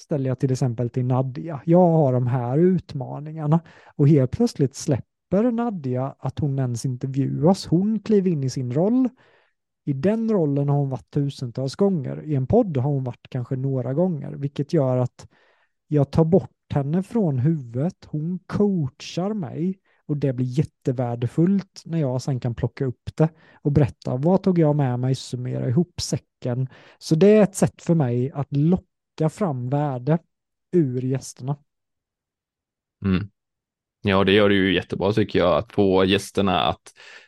[0.00, 3.60] Ställer jag till exempel till Nadja, jag har de här utmaningarna.
[3.96, 9.08] Och helt plötsligt släpper Nadja att hon ens intervjuas, hon kliver in i sin roll,
[9.84, 12.22] i den rollen har hon varit tusentals gånger.
[12.22, 15.28] I en podd har hon varit kanske några gånger, vilket gör att
[15.88, 18.04] jag tar bort henne från huvudet.
[18.06, 23.28] Hon coachar mig och det blir jättevärdefullt när jag sen kan plocka upp det
[23.62, 26.68] och berätta vad tog jag med mig, summera ihop säcken.
[26.98, 30.18] Så det är ett sätt för mig att locka fram värde
[30.72, 31.56] ur gästerna.
[33.04, 33.30] Mm.
[34.02, 36.82] Ja, det gör det ju jättebra tycker jag, att få gästerna att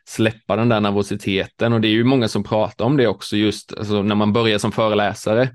[0.04, 3.74] släppa den där nervositeten och det är ju många som pratar om det också just
[3.78, 5.48] alltså, när man börjar som föreläsare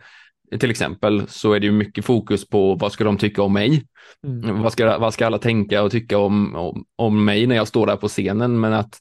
[0.59, 3.85] till exempel så är det ju mycket fokus på vad ska de tycka om mig?
[4.27, 4.61] Mm.
[4.61, 7.87] Vad, ska, vad ska alla tänka och tycka om, om, om mig när jag står
[7.87, 8.59] där på scenen?
[8.59, 8.99] Men att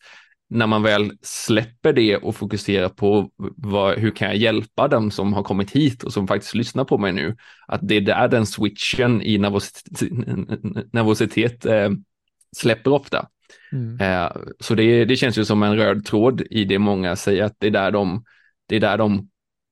[0.50, 5.32] när man väl släpper det och fokuserar på vad, hur kan jag hjälpa dem som
[5.32, 8.46] har kommit hit och som faktiskt lyssnar på mig nu, att det är där den
[8.46, 10.12] switchen i nervositet,
[10.92, 11.90] nervositet eh,
[12.56, 13.28] släpper ofta.
[13.72, 14.00] Mm.
[14.00, 17.54] Eh, så det, det känns ju som en röd tråd i det många säger att
[17.58, 18.24] det är där de,
[18.68, 19.28] det är där de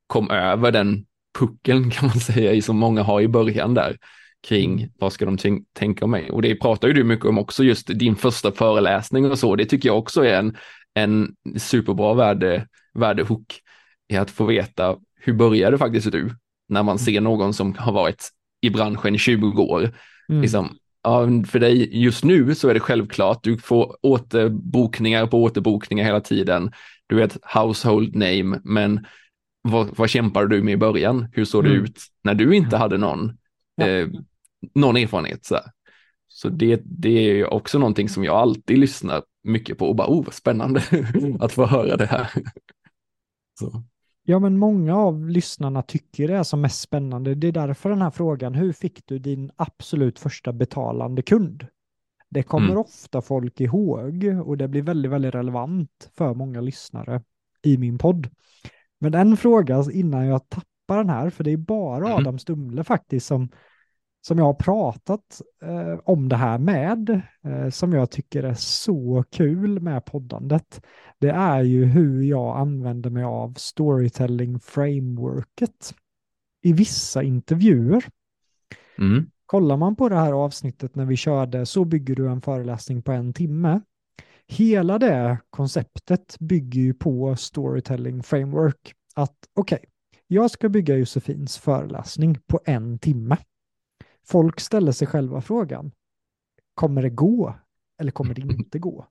[0.07, 1.05] kom över den
[1.39, 3.97] puckeln kan man säga i som många har i början där
[4.47, 4.89] kring mm.
[4.99, 5.37] vad ska de
[5.73, 6.31] tänka om mig?
[6.31, 9.55] Och det pratar ju du mycket om också, just din första föreläsning och så.
[9.55, 10.57] Det tycker jag också är en,
[10.93, 13.61] en superbra värde, värdehook
[14.07, 16.29] i att få veta hur började faktiskt du
[16.69, 18.29] när man ser någon som har varit
[18.61, 19.93] i branschen i 20 år.
[20.29, 20.41] Mm.
[20.41, 26.05] Liksom, ja, för dig just nu så är det självklart, du får återbokningar på återbokningar
[26.05, 26.71] hela tiden.
[27.07, 29.05] Du är ett household name, men
[29.61, 31.27] vad, vad kämpade du med i början?
[31.31, 31.77] Hur såg mm.
[31.77, 33.37] det ut när du inte hade någon,
[33.75, 33.87] ja.
[33.87, 34.07] eh,
[34.75, 35.45] någon erfarenhet?
[35.45, 35.59] Så,
[36.27, 40.25] så det, det är också någonting som jag alltid lyssnar mycket på och bara, oh,
[40.25, 40.83] vad spännande
[41.39, 42.29] att få höra det här.
[43.59, 43.83] Så.
[44.29, 47.35] Ja, men många av lyssnarna tycker det är som mest spännande.
[47.35, 51.67] Det är därför den här frågan, hur fick du din absolut första betalande kund?
[52.29, 52.77] Det kommer mm.
[52.77, 57.21] ofta folk ihåg och det blir väldigt, väldigt relevant för många lyssnare
[57.63, 58.29] i min podd.
[58.99, 62.17] Men en fråga innan jag tappar den här, för det är bara mm.
[62.17, 63.49] Adam Stumle faktiskt som,
[64.21, 69.23] som jag har pratat eh, om det här med, eh, som jag tycker är så
[69.31, 70.85] kul med poddandet.
[71.19, 75.95] Det är ju hur jag använder mig av storytelling frameworket
[76.63, 78.05] i vissa intervjuer.
[78.97, 79.29] Mm.
[79.45, 83.11] Kollar man på det här avsnittet när vi körde Så bygger du en föreläsning på
[83.11, 83.81] en timme
[84.47, 88.93] Hela det konceptet bygger ju på storytelling framework.
[89.15, 89.89] Att okej, okay,
[90.27, 93.37] jag ska bygga Josefins föreläsning på en timme.
[94.29, 95.91] Folk ställer sig själva frågan,
[96.73, 97.55] kommer det gå
[97.99, 99.07] eller kommer det inte gå?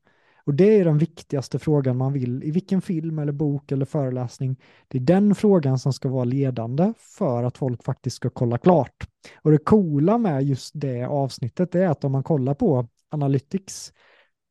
[0.47, 4.57] Och det är den viktigaste frågan man vill i vilken film eller bok eller föreläsning.
[4.89, 9.07] Det är den frågan som ska vara ledande för att folk faktiskt ska kolla klart.
[9.43, 13.93] Och det coola med just det avsnittet är att om man kollar på Analytics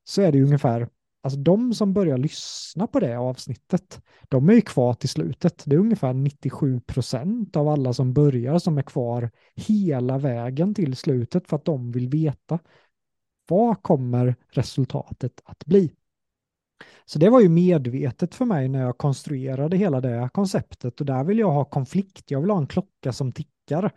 [0.04, 0.88] så är det ungefär,
[1.26, 5.62] alltså de som börjar lyssna på det avsnittet, de är ju kvar till slutet.
[5.66, 10.96] Det är ungefär 97 procent av alla som börjar som är kvar hela vägen till
[10.96, 12.58] slutet för att de vill veta
[13.48, 15.92] vad kommer resultatet att bli.
[17.04, 21.24] Så det var ju medvetet för mig när jag konstruerade hela det konceptet och där
[21.24, 22.30] vill jag ha konflikt.
[22.30, 23.92] Jag vill ha en klocka som tickar.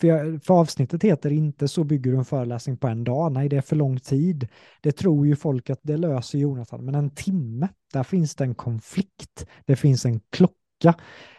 [0.00, 3.32] För, jag, för avsnittet heter inte så bygger du en föreläsning på en dag.
[3.32, 4.48] Nej, det är för lång tid.
[4.82, 8.54] Det tror ju folk att det löser Jonathan, men en timme, där finns det en
[8.54, 9.46] konflikt.
[9.66, 10.94] Det finns en klocka.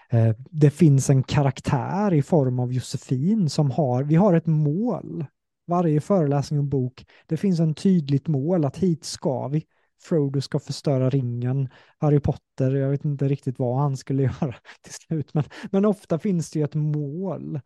[0.09, 5.25] Eh, det finns en karaktär i form av Josefin som har, vi har ett mål.
[5.67, 9.65] Varje föreläsning och bok, det finns en tydligt mål att hit ska vi.
[10.01, 14.93] Frodo ska förstöra ringen, Harry Potter, jag vet inte riktigt vad han skulle göra till
[14.93, 17.59] slut, men, men ofta finns det ju ett mål.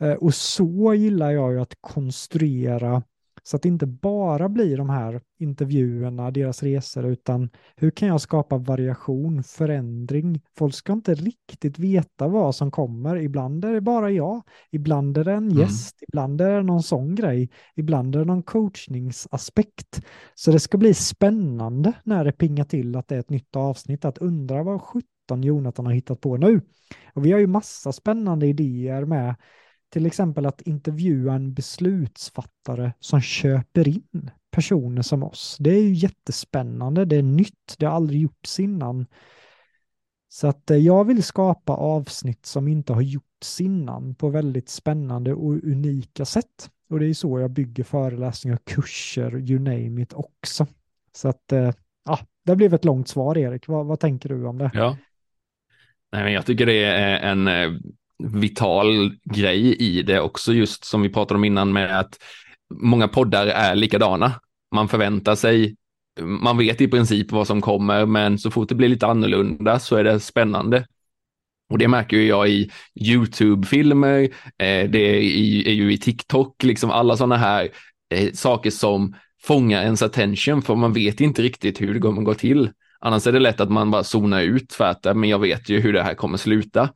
[0.00, 3.02] Eh, och så gillar jag ju att konstruera
[3.46, 8.20] så att det inte bara blir de här intervjuerna, deras resor, utan hur kan jag
[8.20, 10.42] skapa variation, förändring?
[10.58, 13.16] Folk ska inte riktigt veta vad som kommer.
[13.16, 15.58] Ibland är det bara jag, ibland är det en mm.
[15.58, 16.06] gäst, mm.
[16.08, 20.02] ibland är det någon sån grej, ibland är det någon coachningsaspekt.
[20.34, 24.04] Så det ska bli spännande när det pingar till att det är ett nytt avsnitt,
[24.04, 25.04] att undra vad 17
[25.42, 26.60] Jonathan har hittat på nu.
[27.14, 29.34] Och vi har ju massa spännande idéer med
[29.96, 35.56] till exempel att intervjua en beslutsfattare som köper in personer som oss.
[35.60, 39.06] Det är ju jättespännande, det är nytt, det har aldrig gjorts innan.
[40.28, 45.34] Så att eh, jag vill skapa avsnitt som inte har gjorts innan på väldigt spännande
[45.34, 46.70] och unika sätt.
[46.90, 50.66] Och det är så jag bygger föreläsningar, kurser, you name it också.
[51.12, 51.72] Så att, eh,
[52.04, 53.68] ja, det blev ett långt svar Erik.
[53.68, 54.70] Vad, vad tänker du om det?
[54.74, 54.96] Ja,
[56.12, 57.80] Nej, men jag tycker det är en eh,
[58.18, 62.18] vital grej i det också, just som vi pratade om innan med att
[62.74, 64.32] många poddar är likadana.
[64.74, 65.76] Man förväntar sig,
[66.20, 69.96] man vet i princip vad som kommer, men så fort det blir lite annorlunda så
[69.96, 70.86] är det spännande.
[71.70, 74.22] Och det märker ju jag i YouTube-filmer,
[74.58, 75.18] eh, det
[75.68, 77.68] är, ju i TikTok, liksom alla sådana här
[78.14, 82.34] eh, saker som fångar ens attention, för man vet inte riktigt hur det kommer gå
[82.34, 82.70] till.
[83.00, 85.80] Annars är det lätt att man bara zonar ut för att men jag vet ju
[85.80, 86.88] hur det här kommer sluta.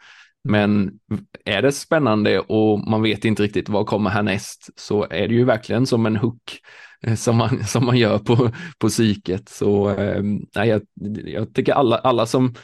[0.45, 0.99] Men
[1.45, 5.45] är det spännande och man vet inte riktigt vad kommer härnäst så är det ju
[5.45, 6.61] verkligen som en hook
[7.07, 9.49] eh, som man, som man gör på, på psyket.
[9.49, 10.23] Så eh,
[10.55, 10.83] nej, jag,
[11.25, 12.55] jag tycker alla, alla som,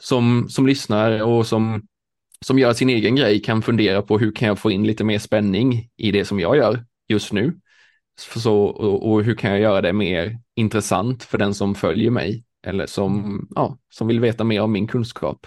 [0.00, 1.82] som, som lyssnar och som,
[2.44, 5.18] som gör sin egen grej kan fundera på hur kan jag få in lite mer
[5.18, 7.60] spänning i det som jag gör just nu.
[8.36, 12.44] Så, och, och hur kan jag göra det mer intressant för den som följer mig
[12.66, 15.46] eller som, ja, som vill veta mer om min kunskap.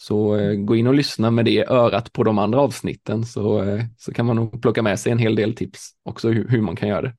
[0.00, 3.84] Så eh, gå in och lyssna med det örat på de andra avsnitten så, eh,
[3.96, 6.76] så kan man nog plocka med sig en hel del tips också hur, hur man
[6.76, 7.16] kan göra det.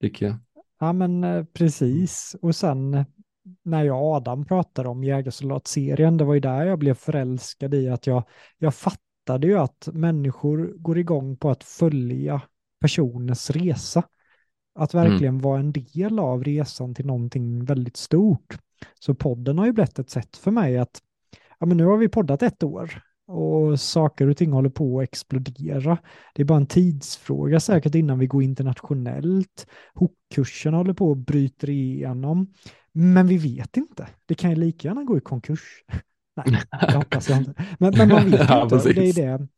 [0.00, 0.36] Tycker jag.
[0.80, 2.36] Ja men eh, precis.
[2.42, 3.04] Och sen
[3.62, 7.88] när jag och Adam pratade om Jägarsoldat-serien, det var ju där jag blev förälskad i
[7.88, 8.24] att jag,
[8.58, 12.42] jag fattade ju att människor går igång på att följa
[12.80, 14.02] personers resa.
[14.74, 15.04] Att mm.
[15.04, 15.42] verkligen mm.
[15.42, 18.58] vara en del av resan till någonting väldigt stort.
[19.00, 21.00] Så podden har ju blivit ett sätt för mig att,
[21.60, 25.04] ja men nu har vi poddat ett år och saker och ting håller på att
[25.04, 25.98] explodera.
[26.34, 29.66] Det är bara en tidsfråga säkert innan vi går internationellt.
[29.94, 32.52] Hookkursen håller på att bryta igenom.
[32.92, 34.08] Men vi vet inte.
[34.26, 35.84] Det kan ju lika gärna gå i konkurs.
[36.36, 37.54] Nej, det hoppas jag inte.
[37.78, 38.46] Men, men man vet inte.
[38.48, 38.64] Ja,
[38.94, 39.48] det är det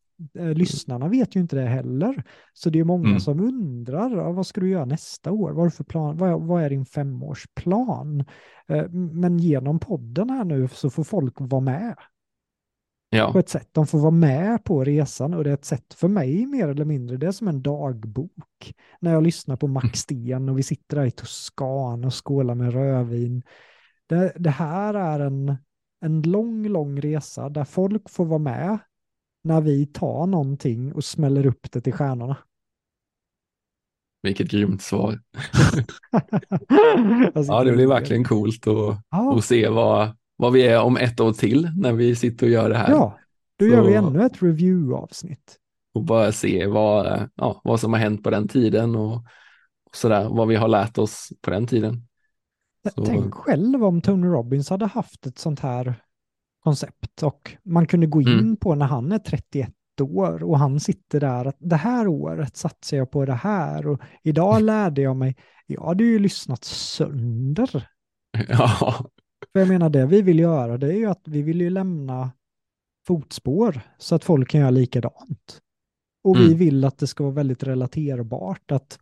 [0.55, 2.25] lyssnarna vet ju inte det heller.
[2.53, 3.21] Så det är många mm.
[3.21, 5.53] som undrar, vad ska du göra nästa år?
[5.53, 6.17] Vad för plan?
[6.17, 8.25] Vad, vad är din femårsplan?
[8.69, 11.97] Eh, men genom podden här nu så får folk vara med.
[13.11, 13.33] Ja.
[13.33, 13.69] På ett sätt.
[13.73, 16.85] De får vara med på resan och det är ett sätt för mig mer eller
[16.85, 17.17] mindre.
[17.17, 18.75] Det är som en dagbok.
[19.01, 22.73] När jag lyssnar på Max Sten och vi sitter där i Toscan och skålar med
[22.73, 23.43] rödvin.
[24.07, 25.57] Det, det här är en,
[26.01, 28.79] en lång, lång resa där folk får vara med
[29.45, 32.36] när vi tar någonting och smäller upp det till stjärnorna.
[34.22, 35.20] Vilket grymt svar.
[37.34, 39.36] alltså, ja, det blir verkligen coolt att, ja.
[39.38, 42.68] att se vad, vad vi är om ett år till när vi sitter och gör
[42.68, 42.90] det här.
[42.90, 43.18] Ja,
[43.59, 45.59] då gör vi ännu ett review-avsnitt.
[45.95, 49.14] Och bara se vad, ja, vad som har hänt på den tiden och,
[49.86, 52.07] och sådär, vad vi har lärt oss på den tiden.
[52.95, 53.05] Så.
[53.05, 56.04] Tänk själv om Tony Robbins hade haft ett sånt här
[56.65, 58.57] koncept och man kunde gå in mm.
[58.57, 62.97] på när han är 31 år och han sitter där att det här året satsar
[62.97, 65.37] jag på det här och idag lärde jag mig,
[65.67, 67.89] jag hade ju lyssnat sönder.
[68.49, 69.07] Ja.
[69.53, 72.33] För jag menar det vi vill göra det är ju att vi vill ju lämna
[73.07, 75.61] fotspår så att folk kan göra likadant.
[76.25, 76.49] Och mm.
[76.49, 78.99] vi vill att det ska vara väldigt relaterbart att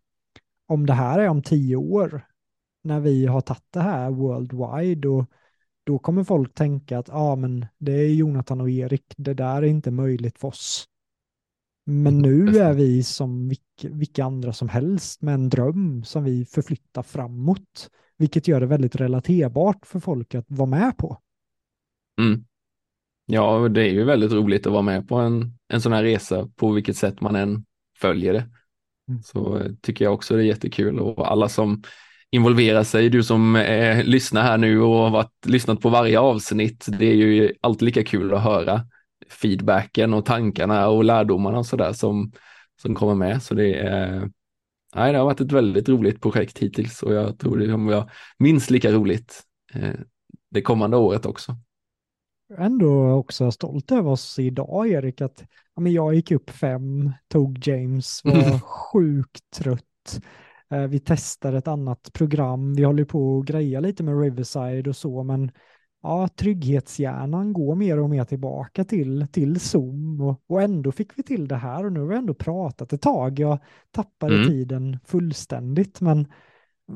[0.68, 2.26] om det här är om tio år
[2.84, 5.24] när vi har tagit det här worldwide och
[5.84, 9.66] då kommer folk tänka att ah, men det är Jonathan och Erik, det där är
[9.66, 10.88] inte möjligt för oss.
[11.86, 16.24] Men mm, nu är vi som vilka, vilka andra som helst med en dröm som
[16.24, 21.18] vi förflyttar framåt, vilket gör det väldigt relaterbart för folk att vara med på.
[22.20, 22.44] Mm.
[23.26, 26.48] Ja, det är ju väldigt roligt att vara med på en, en sån här resa
[26.56, 27.64] på vilket sätt man än
[27.98, 28.50] följer det.
[29.08, 29.22] Mm.
[29.22, 31.82] Så eh, tycker jag också det är jättekul och alla som
[32.32, 33.08] involvera sig.
[33.08, 37.14] Du som eh, lyssnar här nu och har varit, lyssnat på varje avsnitt, det är
[37.14, 38.86] ju alltid lika kul att höra
[39.30, 42.32] feedbacken och tankarna och lärdomarna och sådär som,
[42.82, 43.42] som kommer med.
[43.42, 44.30] Så det, är,
[44.94, 48.08] nej, det har varit ett väldigt roligt projekt hittills och jag tror det kommer vara
[48.38, 49.42] minst lika roligt
[49.74, 49.94] eh,
[50.50, 51.56] det kommande året också.
[52.58, 57.66] Ändå också stolt över oss idag, Erik, att ja, men jag gick upp fem, tog
[57.66, 58.60] James, var
[58.92, 60.20] sjukt trött Eh,
[60.72, 62.74] vi testar ett annat program.
[62.74, 65.50] Vi håller på att greja lite med Riverside och så, men
[66.02, 71.22] ja, trygghetshjärnan går mer och mer tillbaka till, till Zoom och, och ändå fick vi
[71.22, 73.38] till det här och nu har vi ändå pratat ett tag.
[73.38, 73.58] Jag
[73.90, 74.48] tappade mm.
[74.48, 76.26] tiden fullständigt, men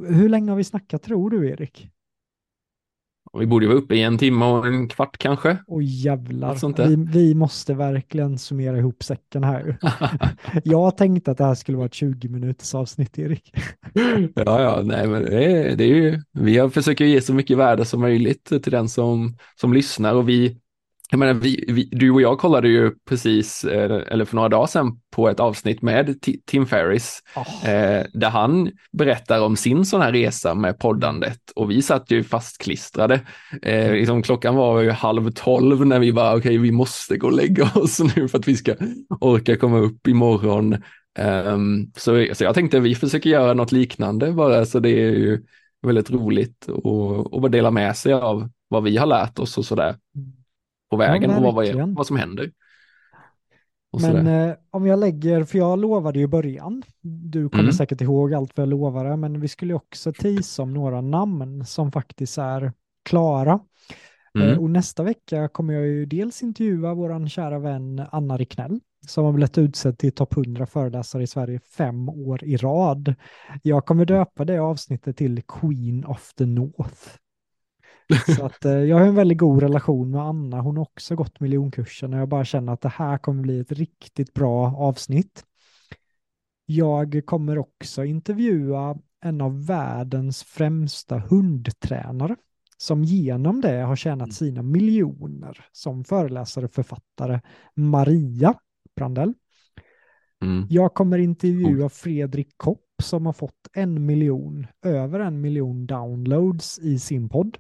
[0.09, 1.91] hur länge har vi snackat tror du, Erik?
[3.39, 5.59] Vi borde vara uppe i en timme och en kvart kanske.
[5.67, 9.79] Oj jävlar, vi, vi, måste verkligen summera ihop säcken här.
[10.65, 13.53] jag tänkte att det här skulle vara ett 20 minuters avsnitt, Erik.
[14.35, 17.85] ja, ja, nej, men det är, det är ju, vi försöker ge så mycket värde
[17.85, 20.57] som möjligt till den som, som lyssnar och vi
[21.11, 24.67] jag menar, vi, vi, du och jag kollade ju precis, eh, eller för några dagar
[24.67, 27.71] sedan, på ett avsnitt med Tim Ferris, oh.
[27.71, 32.25] eh, där han berättar om sin sån här resa med poddandet och vi satt ju
[32.25, 33.21] fastklistrade.
[33.63, 37.27] Eh, liksom, klockan var ju halv tolv när vi bara, okej, okay, vi måste gå
[37.27, 38.75] och lägga oss nu för att vi ska
[39.21, 40.77] orka komma upp imorgon.
[41.19, 45.43] Um, så, så jag tänkte vi försöker göra något liknande bara, så det är ju
[45.83, 46.69] väldigt roligt
[47.45, 49.95] att dela med sig av vad vi har lärt oss och sådär.
[50.93, 52.53] Mm på vägen ja, och vad, är, vad som händer.
[54.01, 57.73] men eh, om jag lägger, för jag lovade ju i början, du kommer mm.
[57.73, 61.93] säkert ihåg allt vad jag lovade, men vi skulle också tisa om några namn som
[61.93, 62.73] faktiskt är
[63.05, 63.61] klara.
[64.35, 64.49] Mm.
[64.49, 69.25] Eh, och nästa vecka kommer jag ju dels intervjua vår kära vän Anna Riknell, som
[69.25, 73.15] har blivit utsedd till topp 100 föreläsare i Sverige fem år i rad.
[73.63, 77.19] Jag kommer döpa det avsnittet till Queen of the North.
[78.37, 80.61] Så att, eh, jag har en väldigt god relation med Anna.
[80.61, 83.73] Hon har också gått miljonkursen och jag bara känner att det här kommer bli ett
[83.73, 85.45] riktigt bra avsnitt.
[86.67, 92.37] Jag kommer också intervjua en av världens främsta hundtränare
[92.77, 94.33] som genom det har tjänat mm.
[94.33, 97.41] sina miljoner som föreläsare och författare,
[97.75, 98.55] Maria
[98.97, 99.35] Brandell.
[100.43, 100.67] Mm.
[100.71, 106.99] Jag kommer intervjua Fredrik Kopp som har fått en miljon, över en miljon downloads i
[106.99, 107.59] sin podd.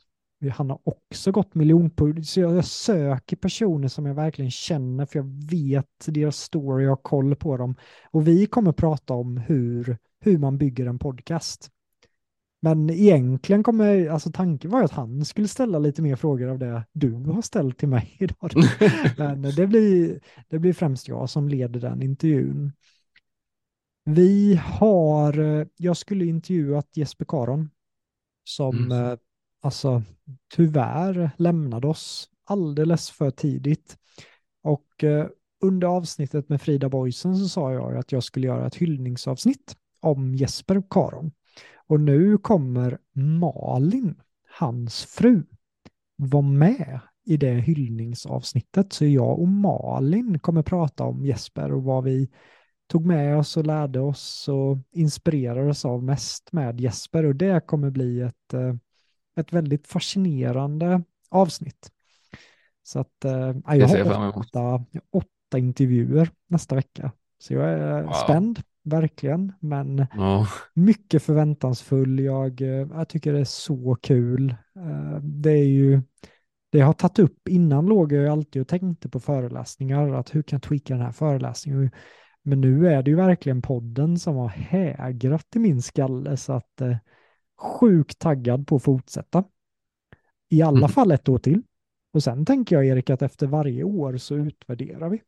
[0.53, 5.51] Han har också gått miljonpodd, så jag söker personer som jag verkligen känner, för jag
[5.51, 7.77] vet deras story, jag har koll på dem.
[8.11, 11.71] Och vi kommer prata om hur, hur man bygger en podcast.
[12.63, 16.59] Men egentligen kommer, alltså tanken var ju att han skulle ställa lite mer frågor av
[16.59, 18.51] det du har ställt till mig idag.
[19.17, 22.73] Men det blir, det blir främst jag som leder den intervjun.
[24.05, 27.71] Vi har, jag skulle intervjuat Jesper Karon
[28.45, 29.19] som mm.
[29.61, 30.03] Alltså
[30.55, 33.97] tyvärr lämnade oss alldeles för tidigt.
[34.63, 35.27] Och eh,
[35.61, 40.35] under avsnittet med Frida Boysen så sa jag att jag skulle göra ett hyllningsavsnitt om
[40.35, 41.33] Jesper och Karon.
[41.89, 44.15] Och nu kommer Malin,
[44.59, 45.43] hans fru,
[46.17, 48.93] vara med i det hyllningsavsnittet.
[48.93, 52.31] Så jag och Malin kommer prata om Jesper och vad vi
[52.87, 57.25] tog med oss och lärde oss och inspirerades av mest med Jesper.
[57.25, 58.75] Och det kommer bli ett, eh,
[59.37, 61.91] ett väldigt fascinerande avsnitt.
[62.83, 67.13] Så att äh, jag har åtta, åtta intervjuer nästa vecka.
[67.39, 68.13] Så jag är wow.
[68.13, 69.53] spänd verkligen.
[69.61, 70.49] Men oh.
[70.75, 72.21] mycket förväntansfull.
[72.21, 74.51] Jag, eh, jag tycker det är så kul.
[74.77, 76.03] Eh, det är ju,
[76.73, 80.43] det jag har tagit upp innan låg jag alltid och tänkte på föreläsningar, att hur
[80.43, 81.91] kan jag tweaka den här föreläsningen?
[82.43, 86.81] Men nu är det ju verkligen podden som har hägrat i min skalle så att
[86.81, 86.97] eh,
[87.59, 89.45] sjukt taggad på att fortsätta.
[90.49, 90.89] I alla mm.
[90.89, 91.63] fall ett år till.
[92.13, 95.23] Och sen tänker jag Erik att efter varje år så utvärderar vi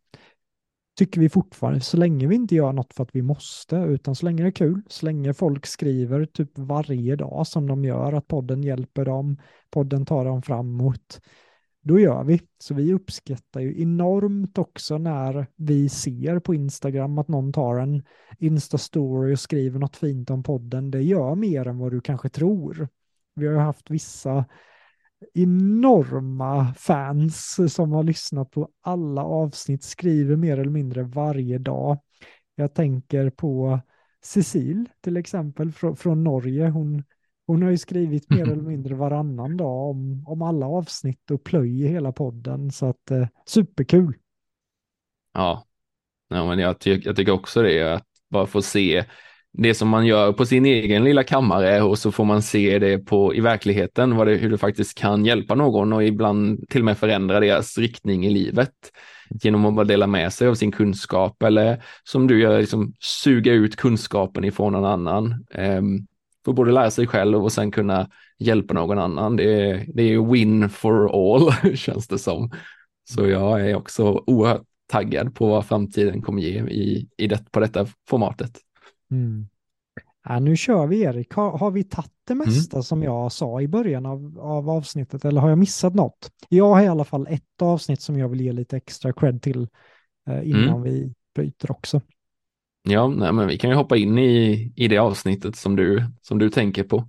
[0.98, 4.26] tycker vi fortfarande, så länge vi inte gör något för att vi måste, utan så
[4.26, 8.28] länge det är kul, så länge folk skriver typ varje dag som de gör, att
[8.28, 9.36] podden hjälper dem,
[9.70, 11.20] podden tar dem framåt,
[11.88, 12.40] då gör vi.
[12.58, 18.02] Så vi uppskattar ju enormt också när vi ser på Instagram att någon tar en
[18.38, 20.90] Insta-story och skriver något fint om podden.
[20.90, 22.88] Det gör mer än vad du kanske tror.
[23.34, 24.44] Vi har haft vissa
[25.34, 31.98] enorma fans som har lyssnat på alla avsnitt, skriver mer eller mindre varje dag.
[32.54, 33.80] Jag tänker på
[34.22, 36.68] Cecil till exempel från, från Norge.
[36.68, 37.04] Hon,
[37.48, 41.82] hon har ju skrivit mer eller mindre varannan dag om, om alla avsnitt och plöj
[41.84, 42.70] i hela podden.
[42.70, 44.14] Så att eh, superkul.
[45.34, 45.64] Ja,
[46.28, 49.04] ja men jag, ty jag tycker också det, att bara få se
[49.52, 52.98] det som man gör på sin egen lilla kammare och så får man se det
[52.98, 56.84] på, i verkligheten, vad det, hur det faktiskt kan hjälpa någon och ibland till och
[56.84, 58.74] med förändra deras riktning i livet
[59.30, 63.52] genom att bara dela med sig av sin kunskap eller som du gör, liksom, suga
[63.52, 65.46] ut kunskapen ifrån någon annan.
[65.54, 66.06] Um,
[66.44, 69.36] för både lära sig själv och sen kunna hjälpa någon annan.
[69.36, 72.50] Det är, det är win for all, känns det som.
[73.10, 77.60] Så jag är också oerhört taggad på vad framtiden kommer ge i, i det, på
[77.60, 78.60] detta formatet.
[79.10, 79.48] Mm.
[80.28, 81.34] Ja, nu kör vi Erik.
[81.34, 82.46] Har, har vi tagit det mm.
[82.46, 82.82] mesta mm.
[82.82, 86.32] som jag sa i början av, av avsnittet eller har jag missat något?
[86.48, 89.68] Jag har i alla fall ett avsnitt som jag vill ge lite extra cred till
[90.28, 90.82] eh, innan mm.
[90.82, 92.00] vi bryter också.
[92.82, 96.38] Ja, nej, men vi kan ju hoppa in i, i det avsnittet som du, som
[96.38, 97.08] du tänker på.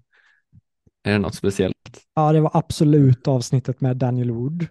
[1.03, 1.75] Är det något speciellt?
[2.15, 4.67] Ja, det var absolut avsnittet med Daniel Wood.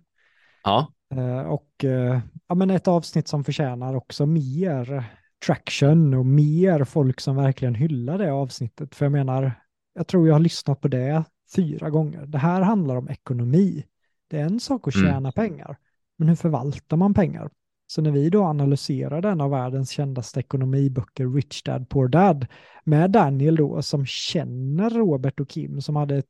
[0.64, 0.92] Ja.
[1.14, 5.04] Eh, och eh, ja, men ett avsnitt som förtjänar också mer
[5.46, 8.94] traction och mer folk som verkligen hyllar det avsnittet.
[8.94, 9.52] För jag menar,
[9.94, 11.24] jag tror jag har lyssnat på det
[11.56, 12.26] fyra gånger.
[12.26, 13.84] Det här handlar om ekonomi.
[14.30, 15.06] Det är en sak att mm.
[15.06, 15.32] tjäna mm.
[15.32, 15.76] pengar,
[16.18, 17.50] men hur förvaltar man pengar?
[17.90, 22.46] Så när vi då analyserar den av världens kändaste ekonomiböcker, Rich Dad Poor Dad,
[22.84, 26.22] med Daniel då som känner Robert och Kim, som hade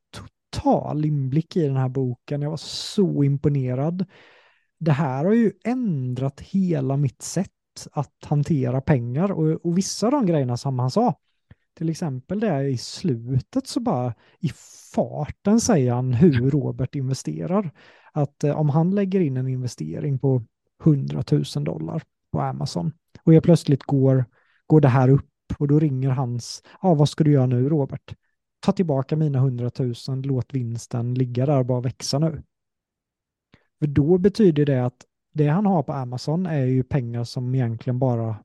[0.51, 2.41] total inblick i den här boken.
[2.41, 4.05] Jag var så imponerad.
[4.79, 7.51] Det här har ju ändrat hela mitt sätt
[7.91, 11.15] att hantera pengar och, och vissa av de grejerna som han sa,
[11.77, 14.49] till exempel det i slutet så bara i
[14.95, 17.71] farten säger han hur Robert investerar.
[18.13, 20.43] Att eh, om han lägger in en investering på
[20.83, 22.91] 100 000 dollar på Amazon
[23.23, 24.25] och jag plötsligt går,
[24.67, 25.25] går det här upp
[25.57, 28.15] och då ringer hans, ja vad ska du göra nu Robert?
[28.59, 29.93] Ta tillbaka mina 100 000,
[30.23, 32.43] låt vinsten ligga där och bara växa nu.
[33.79, 37.99] För då betyder det att det han har på Amazon är ju pengar som egentligen
[37.99, 38.37] bara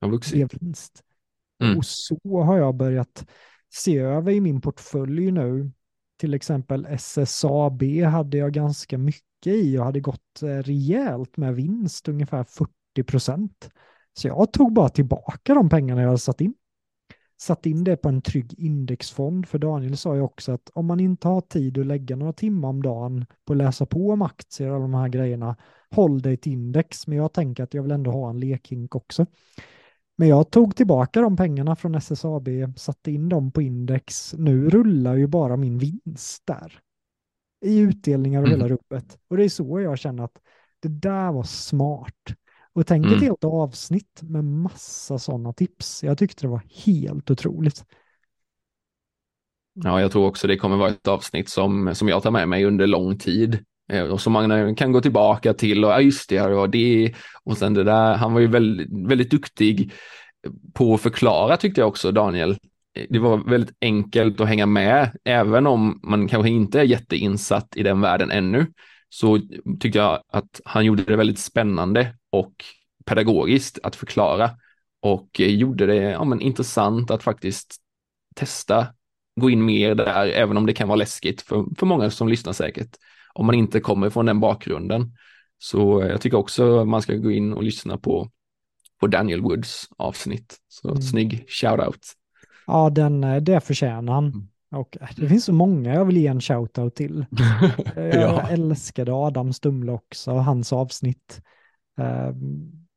[0.00, 0.54] har vuxit.
[0.54, 1.02] vinst.
[1.62, 1.78] Mm.
[1.78, 3.26] Och så har jag börjat
[3.74, 5.70] se över i min portfölj nu.
[6.24, 12.08] Till exempel SSAB hade jag ganska mycket i och hade gått eh, rejält med vinst,
[12.08, 12.70] ungefär 40
[13.06, 13.70] procent.
[14.12, 16.54] Så jag tog bara tillbaka de pengarna jag hade satt in.
[17.40, 21.00] Satt in det på en trygg indexfond, för Daniel sa ju också att om man
[21.00, 24.70] inte har tid att lägga några timmar om dagen på att läsa på om aktier
[24.70, 25.56] och de här grejerna,
[25.90, 27.06] håll dig till index.
[27.06, 29.26] Men jag tänker att jag vill ändå ha en lekhink också.
[30.16, 34.34] Men jag tog tillbaka de pengarna från SSAB, satte in dem på index.
[34.38, 36.80] Nu rullar ju bara min vinst där.
[37.64, 38.60] I utdelningar och mm.
[38.60, 39.18] hela rubbet.
[39.28, 40.38] Och det är så jag känner att
[40.80, 42.34] det där var smart.
[42.72, 43.16] Och tänk mm.
[43.16, 46.04] ett helt avsnitt med massa sådana tips.
[46.04, 47.84] Jag tyckte det var helt otroligt.
[49.72, 52.64] Ja, jag tror också det kommer vara ett avsnitt som, som jag tar med mig
[52.64, 56.40] under lång tid Eh, och som man kan gå tillbaka till och ja, just det,
[56.40, 58.14] och det och sen det där.
[58.14, 59.92] Han var ju väldigt, väldigt duktig
[60.74, 62.50] på att förklara tyckte jag också, Daniel.
[62.94, 67.76] Eh, det var väldigt enkelt att hänga med, även om man kanske inte är jätteinsatt
[67.76, 68.66] i den världen ännu
[69.08, 69.40] så
[69.80, 72.64] tyckte jag att han gjorde det väldigt spännande och
[73.04, 74.50] pedagogiskt att förklara
[75.02, 77.76] och eh, gjorde det ja, men intressant att faktiskt
[78.34, 78.86] testa,
[79.40, 82.52] gå in mer där, även om det kan vara läskigt för, för många som lyssnar
[82.52, 82.96] säkert,
[83.34, 85.12] om man inte kommer från den bakgrunden.
[85.58, 88.30] Så eh, jag tycker också man ska gå in och lyssna på,
[89.00, 90.56] på Daniel Woods avsnitt.
[90.68, 91.02] Så mm.
[91.02, 92.02] snygg shout-out.
[92.66, 94.24] Ja, den, eh, det förtjänar han.
[94.24, 94.48] Mm.
[94.70, 97.26] Och äh, det finns så många jag vill ge en shoutout till.
[97.96, 98.48] Jag ja.
[98.50, 101.40] älskade Adam Stumle också, hans avsnitt.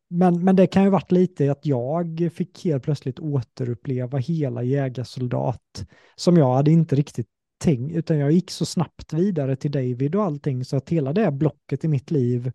[0.10, 5.86] Men, men det kan ju varit lite att jag fick helt plötsligt återuppleva hela jägarsoldat
[6.16, 7.28] som jag hade inte riktigt
[7.58, 11.32] tänkt, utan jag gick så snabbt vidare till David och allting så att hela det
[11.32, 12.52] blocket i mitt liv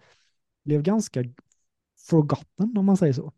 [0.64, 1.24] blev ganska
[2.08, 3.32] forgotten om man säger så.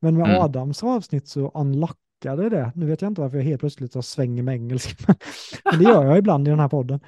[0.00, 0.42] Men med mm.
[0.42, 2.72] Adams avsnitt så unlock lockade det.
[2.74, 5.14] Nu vet jag inte varför jag helt plötsligt har svänger med engelska,
[5.64, 7.00] men det gör jag ibland i den här podden.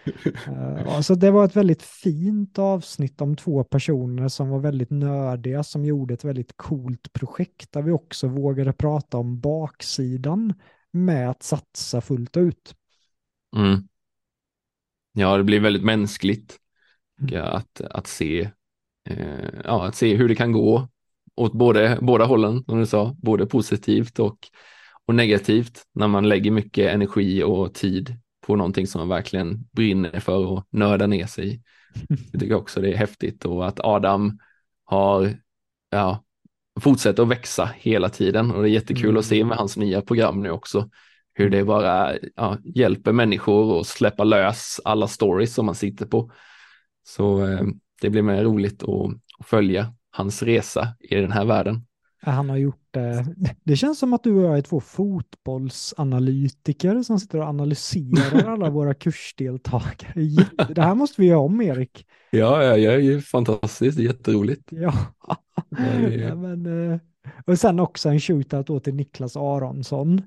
[0.48, 5.62] Uh, så det var ett väldigt fint avsnitt om två personer som var väldigt nördiga,
[5.62, 10.55] som gjorde ett väldigt coolt projekt där vi också vågade prata om baksidan
[10.93, 12.74] med att satsa fullt ut.
[13.56, 13.89] Mm.
[15.12, 16.59] Ja, det blir väldigt mänskligt
[17.20, 17.44] mm.
[17.44, 18.51] att, att, se,
[19.09, 20.89] eh, ja, att se hur det kan gå
[21.36, 24.39] åt både, båda hållen, som du sa, både positivt och
[25.06, 28.16] och negativt när man lägger mycket energi och tid
[28.47, 31.62] på någonting som man verkligen brinner för och nördar ner sig i.
[32.32, 34.39] Jag tycker också det är häftigt och att Adam
[34.84, 35.36] har,
[35.90, 36.24] ja,
[36.80, 39.18] fortsätter att växa hela tiden och det är jättekul mm.
[39.18, 40.90] att se med hans nya program nu också
[41.34, 46.30] hur det bara ja, hjälper människor att släppa lös alla stories som man sitter på.
[47.02, 47.62] Så eh,
[48.00, 51.86] det blir mer roligt att, att följa hans resa i den här världen.
[52.24, 53.26] Han har gjort eh,
[53.64, 53.76] det.
[53.76, 58.94] känns som att du och jag är två fotbollsanalytiker som sitter och analyserar alla våra
[58.94, 60.46] kursdeltagare.
[60.74, 62.06] Det här måste vi göra om, Erik.
[62.30, 64.68] Ja, ja, ja, är fantastiskt, det är jätteroligt.
[64.70, 64.94] Ja.
[66.18, 66.98] ja men, eh,
[67.46, 70.22] och sen också en shootout då till Niklas Aronsson.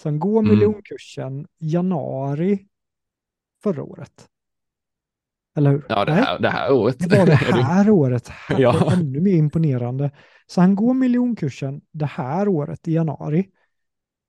[0.00, 0.50] Som går mm.
[0.54, 2.66] miljonkursen januari
[3.62, 4.28] förra året.
[5.56, 5.86] Eller hur?
[5.88, 6.96] Ja, det här, det här året.
[6.98, 8.30] Det var det här året.
[8.58, 8.92] ja.
[8.92, 10.10] Ännu mer imponerande.
[10.46, 13.48] Så han går miljonkursen det här året i januari.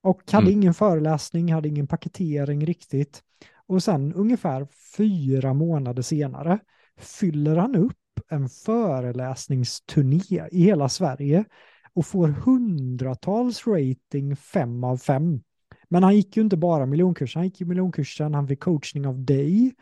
[0.03, 0.60] Och hade mm.
[0.60, 3.23] ingen föreläsning, hade ingen paketering riktigt.
[3.68, 4.68] Och sen ungefär
[4.98, 6.60] fyra månader senare
[6.98, 7.98] fyller han upp
[8.30, 11.45] en föreläsningsturné i hela Sverige
[11.93, 15.41] och får hundratals rating fem av fem.
[15.92, 19.26] Men han gick ju inte bara miljonkursen, han gick ju miljonkursen, han fick coachning av
[19.26, 19.74] dig,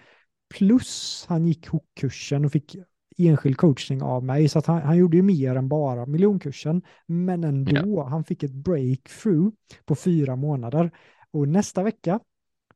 [0.58, 2.76] plus han gick hookkursen och fick
[3.18, 4.50] enskild coachning av mig.
[4.50, 6.82] Så han, han gjorde ju mer än bara miljonkursen.
[7.06, 8.08] Men ändå, ja.
[8.08, 9.50] han fick ett breakthrough
[9.86, 10.92] på fyra månader.
[11.32, 12.20] Och nästa vecka,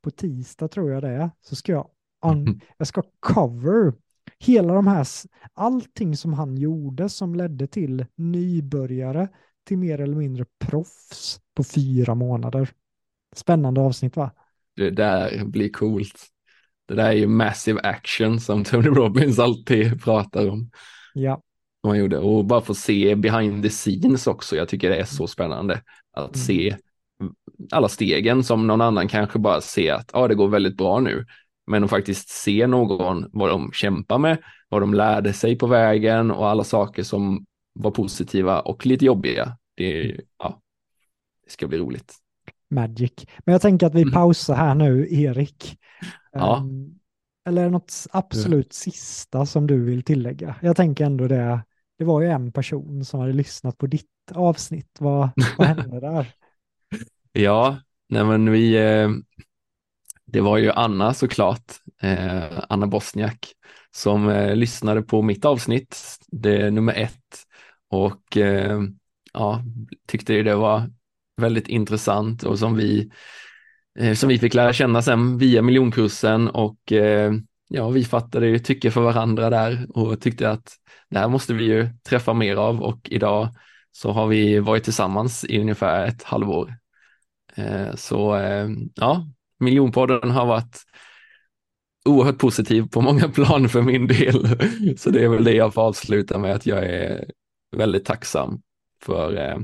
[0.02, 1.88] på tisdag tror jag det är, så ska jag,
[2.26, 3.94] un, jag ska cover
[4.40, 5.08] hela de här,
[5.54, 9.28] allting som han gjorde som ledde till nybörjare
[9.68, 12.70] till mer eller mindre proffs på fyra månader.
[13.34, 14.32] Spännande avsnitt va?
[14.76, 16.26] Det där blir coolt.
[16.88, 20.70] Det där är ju massive action som Tony Robbins alltid pratar om.
[21.14, 21.42] Ja.
[21.84, 22.18] Man gjorde.
[22.18, 24.56] Och bara få se behind the scenes också.
[24.56, 25.82] Jag tycker det är så spännande
[26.14, 26.46] att mm.
[26.46, 26.78] se
[27.72, 31.26] alla stegen som någon annan kanske bara ser att ah, det går väldigt bra nu.
[31.68, 34.38] Men att faktiskt se någon vad de kämpar med,
[34.70, 39.58] vad de lärde sig på vägen och alla saker som var positiva och lite jobbiga.
[39.76, 40.62] Det, ja,
[41.46, 42.23] det ska bli roligt.
[42.74, 43.14] Magic.
[43.46, 44.14] Men jag tänker att vi mm.
[44.14, 45.78] pausar här nu, Erik.
[46.32, 46.58] Ja.
[46.58, 47.00] Um,
[47.48, 50.56] Eller är det något absolut sista som du vill tillägga?
[50.62, 51.64] Jag tänker ändå det,
[51.98, 54.98] det var ju en person som hade lyssnat på ditt avsnitt.
[55.00, 56.28] Vad, vad hände där?
[57.36, 57.78] Ja,
[58.10, 59.10] nej men vi, eh,
[60.26, 61.72] det var ju Anna såklart,
[62.02, 63.54] eh, Anna Bosniak,
[63.92, 65.98] som eh, lyssnade på mitt avsnitt,
[66.28, 67.46] det är nummer ett,
[67.90, 68.38] och
[69.34, 69.64] ja,
[70.08, 70.90] tyckte det var
[71.42, 73.12] väldigt intressant och som vi,
[74.00, 77.34] eh, som vi fick lära känna sen via miljonkursen och eh,
[77.70, 80.72] ja, vi fattade ju tycke för varandra där och tyckte att
[81.10, 83.56] det här måste vi ju träffa mer av och idag
[83.92, 86.76] så har vi varit tillsammans i ungefär ett halvår.
[87.56, 89.28] Eh, så eh, ja,
[89.60, 90.84] miljonpodden har varit
[92.06, 94.48] oerhört positiv på många plan för min del.
[94.98, 97.26] Så det är väl det jag får avsluta med att jag är
[97.76, 98.62] väldigt tacksam
[99.04, 99.58] för, eh,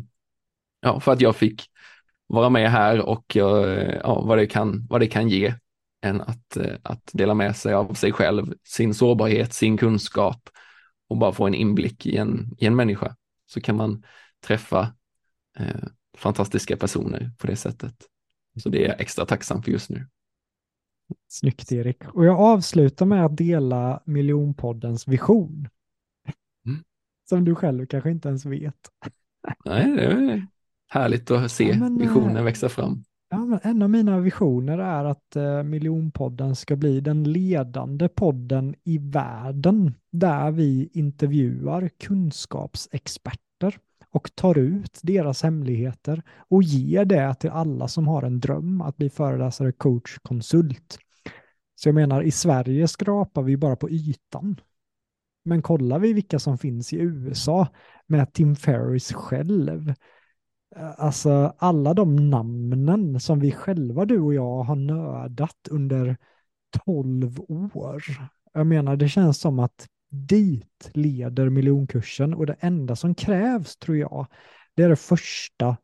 [0.81, 1.69] ja, för att jag fick
[2.27, 5.53] vara med här och ja, vad, det kan, vad det kan ge
[6.01, 10.49] än att, eh, att dela med sig av sig själv, sin sårbarhet, sin kunskap
[11.07, 13.15] och bara få en inblick i en, i en människa.
[13.45, 14.03] Så kan man
[14.45, 14.93] träffa
[15.59, 15.83] eh,
[16.17, 17.95] fantastiska personer på det sättet.
[18.55, 20.07] Så det är jag extra tacksam för just nu.
[21.27, 22.03] Snyggt Erik.
[22.07, 25.69] Och jag avslutar med att dela miljonpoddens vision.
[26.65, 26.83] Mm.
[27.29, 28.89] Som du själv kanske inte ens vet.
[29.65, 30.47] Nej, det är
[30.89, 33.03] härligt att se ja, men, visionen eh, växa fram.
[33.29, 38.75] Ja, men en av mina visioner är att eh, miljonpodden ska bli den ledande podden
[38.83, 43.77] i världen där vi intervjuar kunskapsexperter
[44.11, 48.97] och tar ut deras hemligheter och ger det till alla som har en dröm att
[48.97, 50.99] bli föreläsare, coach, konsult.
[51.75, 54.61] Så jag menar, i Sverige skrapar vi bara på ytan.
[55.45, 57.67] Men kollar vi vilka som finns i USA
[58.07, 59.93] med Tim Ferris själv,
[60.75, 66.17] Eh, alltså alla de namnen som vi själva, du och jag, har nördat under
[66.85, 68.03] tolv år.
[68.53, 73.97] Jag menar, det känns som att dit leder miljonkursen och det enda som krävs tror
[73.97, 74.27] jag,
[74.73, 75.77] det är det första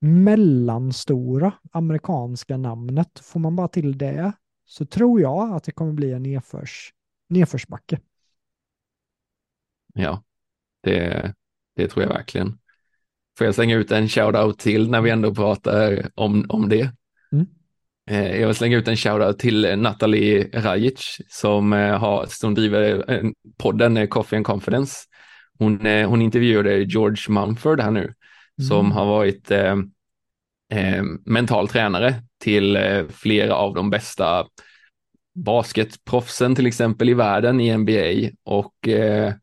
[0.00, 3.18] mellanstora amerikanska namnet.
[3.18, 4.32] Får man bara till det
[4.64, 6.94] så tror jag att det kommer bli en nedförs,
[7.28, 8.00] nedförsbacke.
[9.94, 10.22] Ja,
[10.80, 11.34] det,
[11.76, 12.59] det tror jag verkligen.
[13.38, 16.90] Får jag slänga ut en shout-out till när vi ändå pratar om, om det?
[17.32, 17.46] Mm.
[18.10, 23.04] Eh, jag vill slänga ut en shoutout till Natalie Rajic som, eh, har, som driver
[23.58, 24.94] podden eh, Coffee and Confidence.
[25.58, 28.68] Hon, hon intervjuade George Mumford här nu mm.
[28.68, 29.50] som har varit
[30.70, 34.46] eh, mental tränare till eh, flera av de bästa
[35.34, 39.34] basketproffsen till exempel i världen i NBA och eh,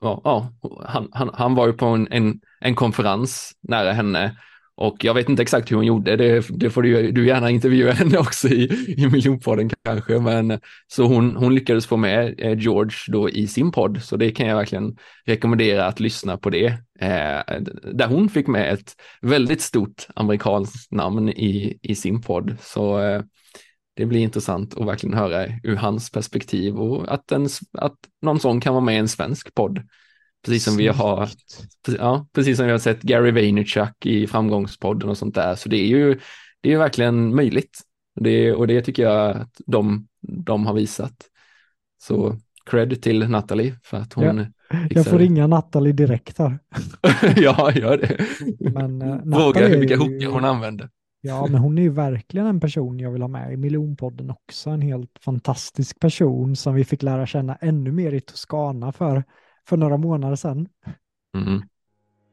[0.00, 0.52] ja, ja.
[0.86, 4.36] Han, han, han, var ju på en, en, en konferens nära henne.
[4.80, 7.92] Och jag vet inte exakt hur hon gjorde, det, det får du, du gärna intervjua
[7.92, 12.96] henne också i, i miljonpodden kanske, men så hon, hon lyckades få med eh, George
[13.08, 14.96] då i sin podd, så det kan jag verkligen
[15.26, 16.66] rekommendera att lyssna på det.
[17.00, 17.60] Eh,
[17.92, 23.22] där hon fick med ett väldigt stort amerikanskt namn i, i sin podd, så eh,
[23.94, 28.60] det blir intressant att verkligen höra ur hans perspektiv och att, en, att någon sån
[28.60, 29.82] kan vara med i en svensk podd.
[30.44, 31.28] Precis som vi har,
[31.98, 35.54] ja, precis som vi har sett Gary Vaynerchuk i framgångspodden och sånt där.
[35.54, 36.20] Så det är ju,
[36.60, 37.80] det är ju verkligen möjligt.
[38.20, 41.14] Det, och det tycker jag att de, de har visat.
[42.02, 42.36] Så
[42.70, 44.38] cred till Natalie för att hon
[44.70, 46.58] ja, Jag får ringa Natalie direkt här.
[47.36, 48.26] ja, gör det.
[48.70, 50.88] Men, uh, Fråga vilka hookar hon använder.
[51.20, 54.70] Ja, men hon är ju verkligen en person jag vill ha med i miljonpodden också.
[54.70, 59.24] En helt fantastisk person som vi fick lära känna ännu mer i Toscana för
[59.68, 60.68] för några månader sedan.
[61.36, 61.62] Mm.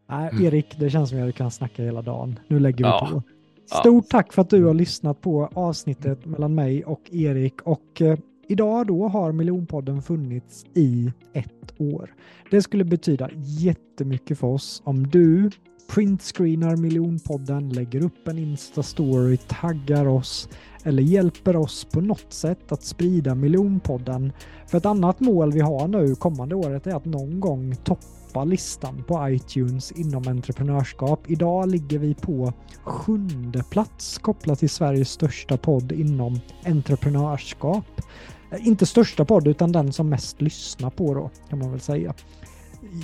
[0.09, 2.39] Nej, Erik, det känns som att jag kan snacka hela dagen.
[2.47, 3.09] Nu lägger vi ja.
[3.11, 3.21] på.
[3.65, 4.17] Stort ja.
[4.17, 8.87] tack för att du har lyssnat på avsnittet mellan mig och Erik och eh, idag
[8.87, 12.13] då har miljonpodden funnits i ett år.
[12.51, 15.49] Det skulle betyda jättemycket för oss om du
[15.87, 20.49] printscreenar miljonpodden, lägger upp en Insta-story, taggar oss
[20.83, 24.31] eller hjälper oss på något sätt att sprida miljonpodden.
[24.67, 29.03] För ett annat mål vi har nu kommande året är att någon gång toppa listan
[29.07, 31.19] på iTunes inom entreprenörskap.
[31.27, 32.53] Idag ligger vi på
[32.83, 38.01] sjunde plats kopplat till Sveriges största podd inom entreprenörskap.
[38.51, 42.13] Eh, inte största podd utan den som mest lyssnar på då kan man väl säga.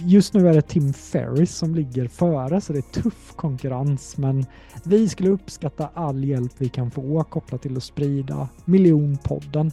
[0.06, 4.46] Just nu är det Tim Ferris som ligger före så det är tuff konkurrens men
[4.84, 9.72] vi skulle uppskatta all hjälp vi kan få kopplat till att sprida miljonpodden.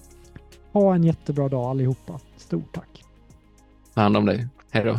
[0.73, 2.21] Ha en jättebra dag allihopa.
[2.37, 3.05] Stort tack.
[3.95, 4.49] Ta hand om dig.
[4.71, 4.99] Hej då.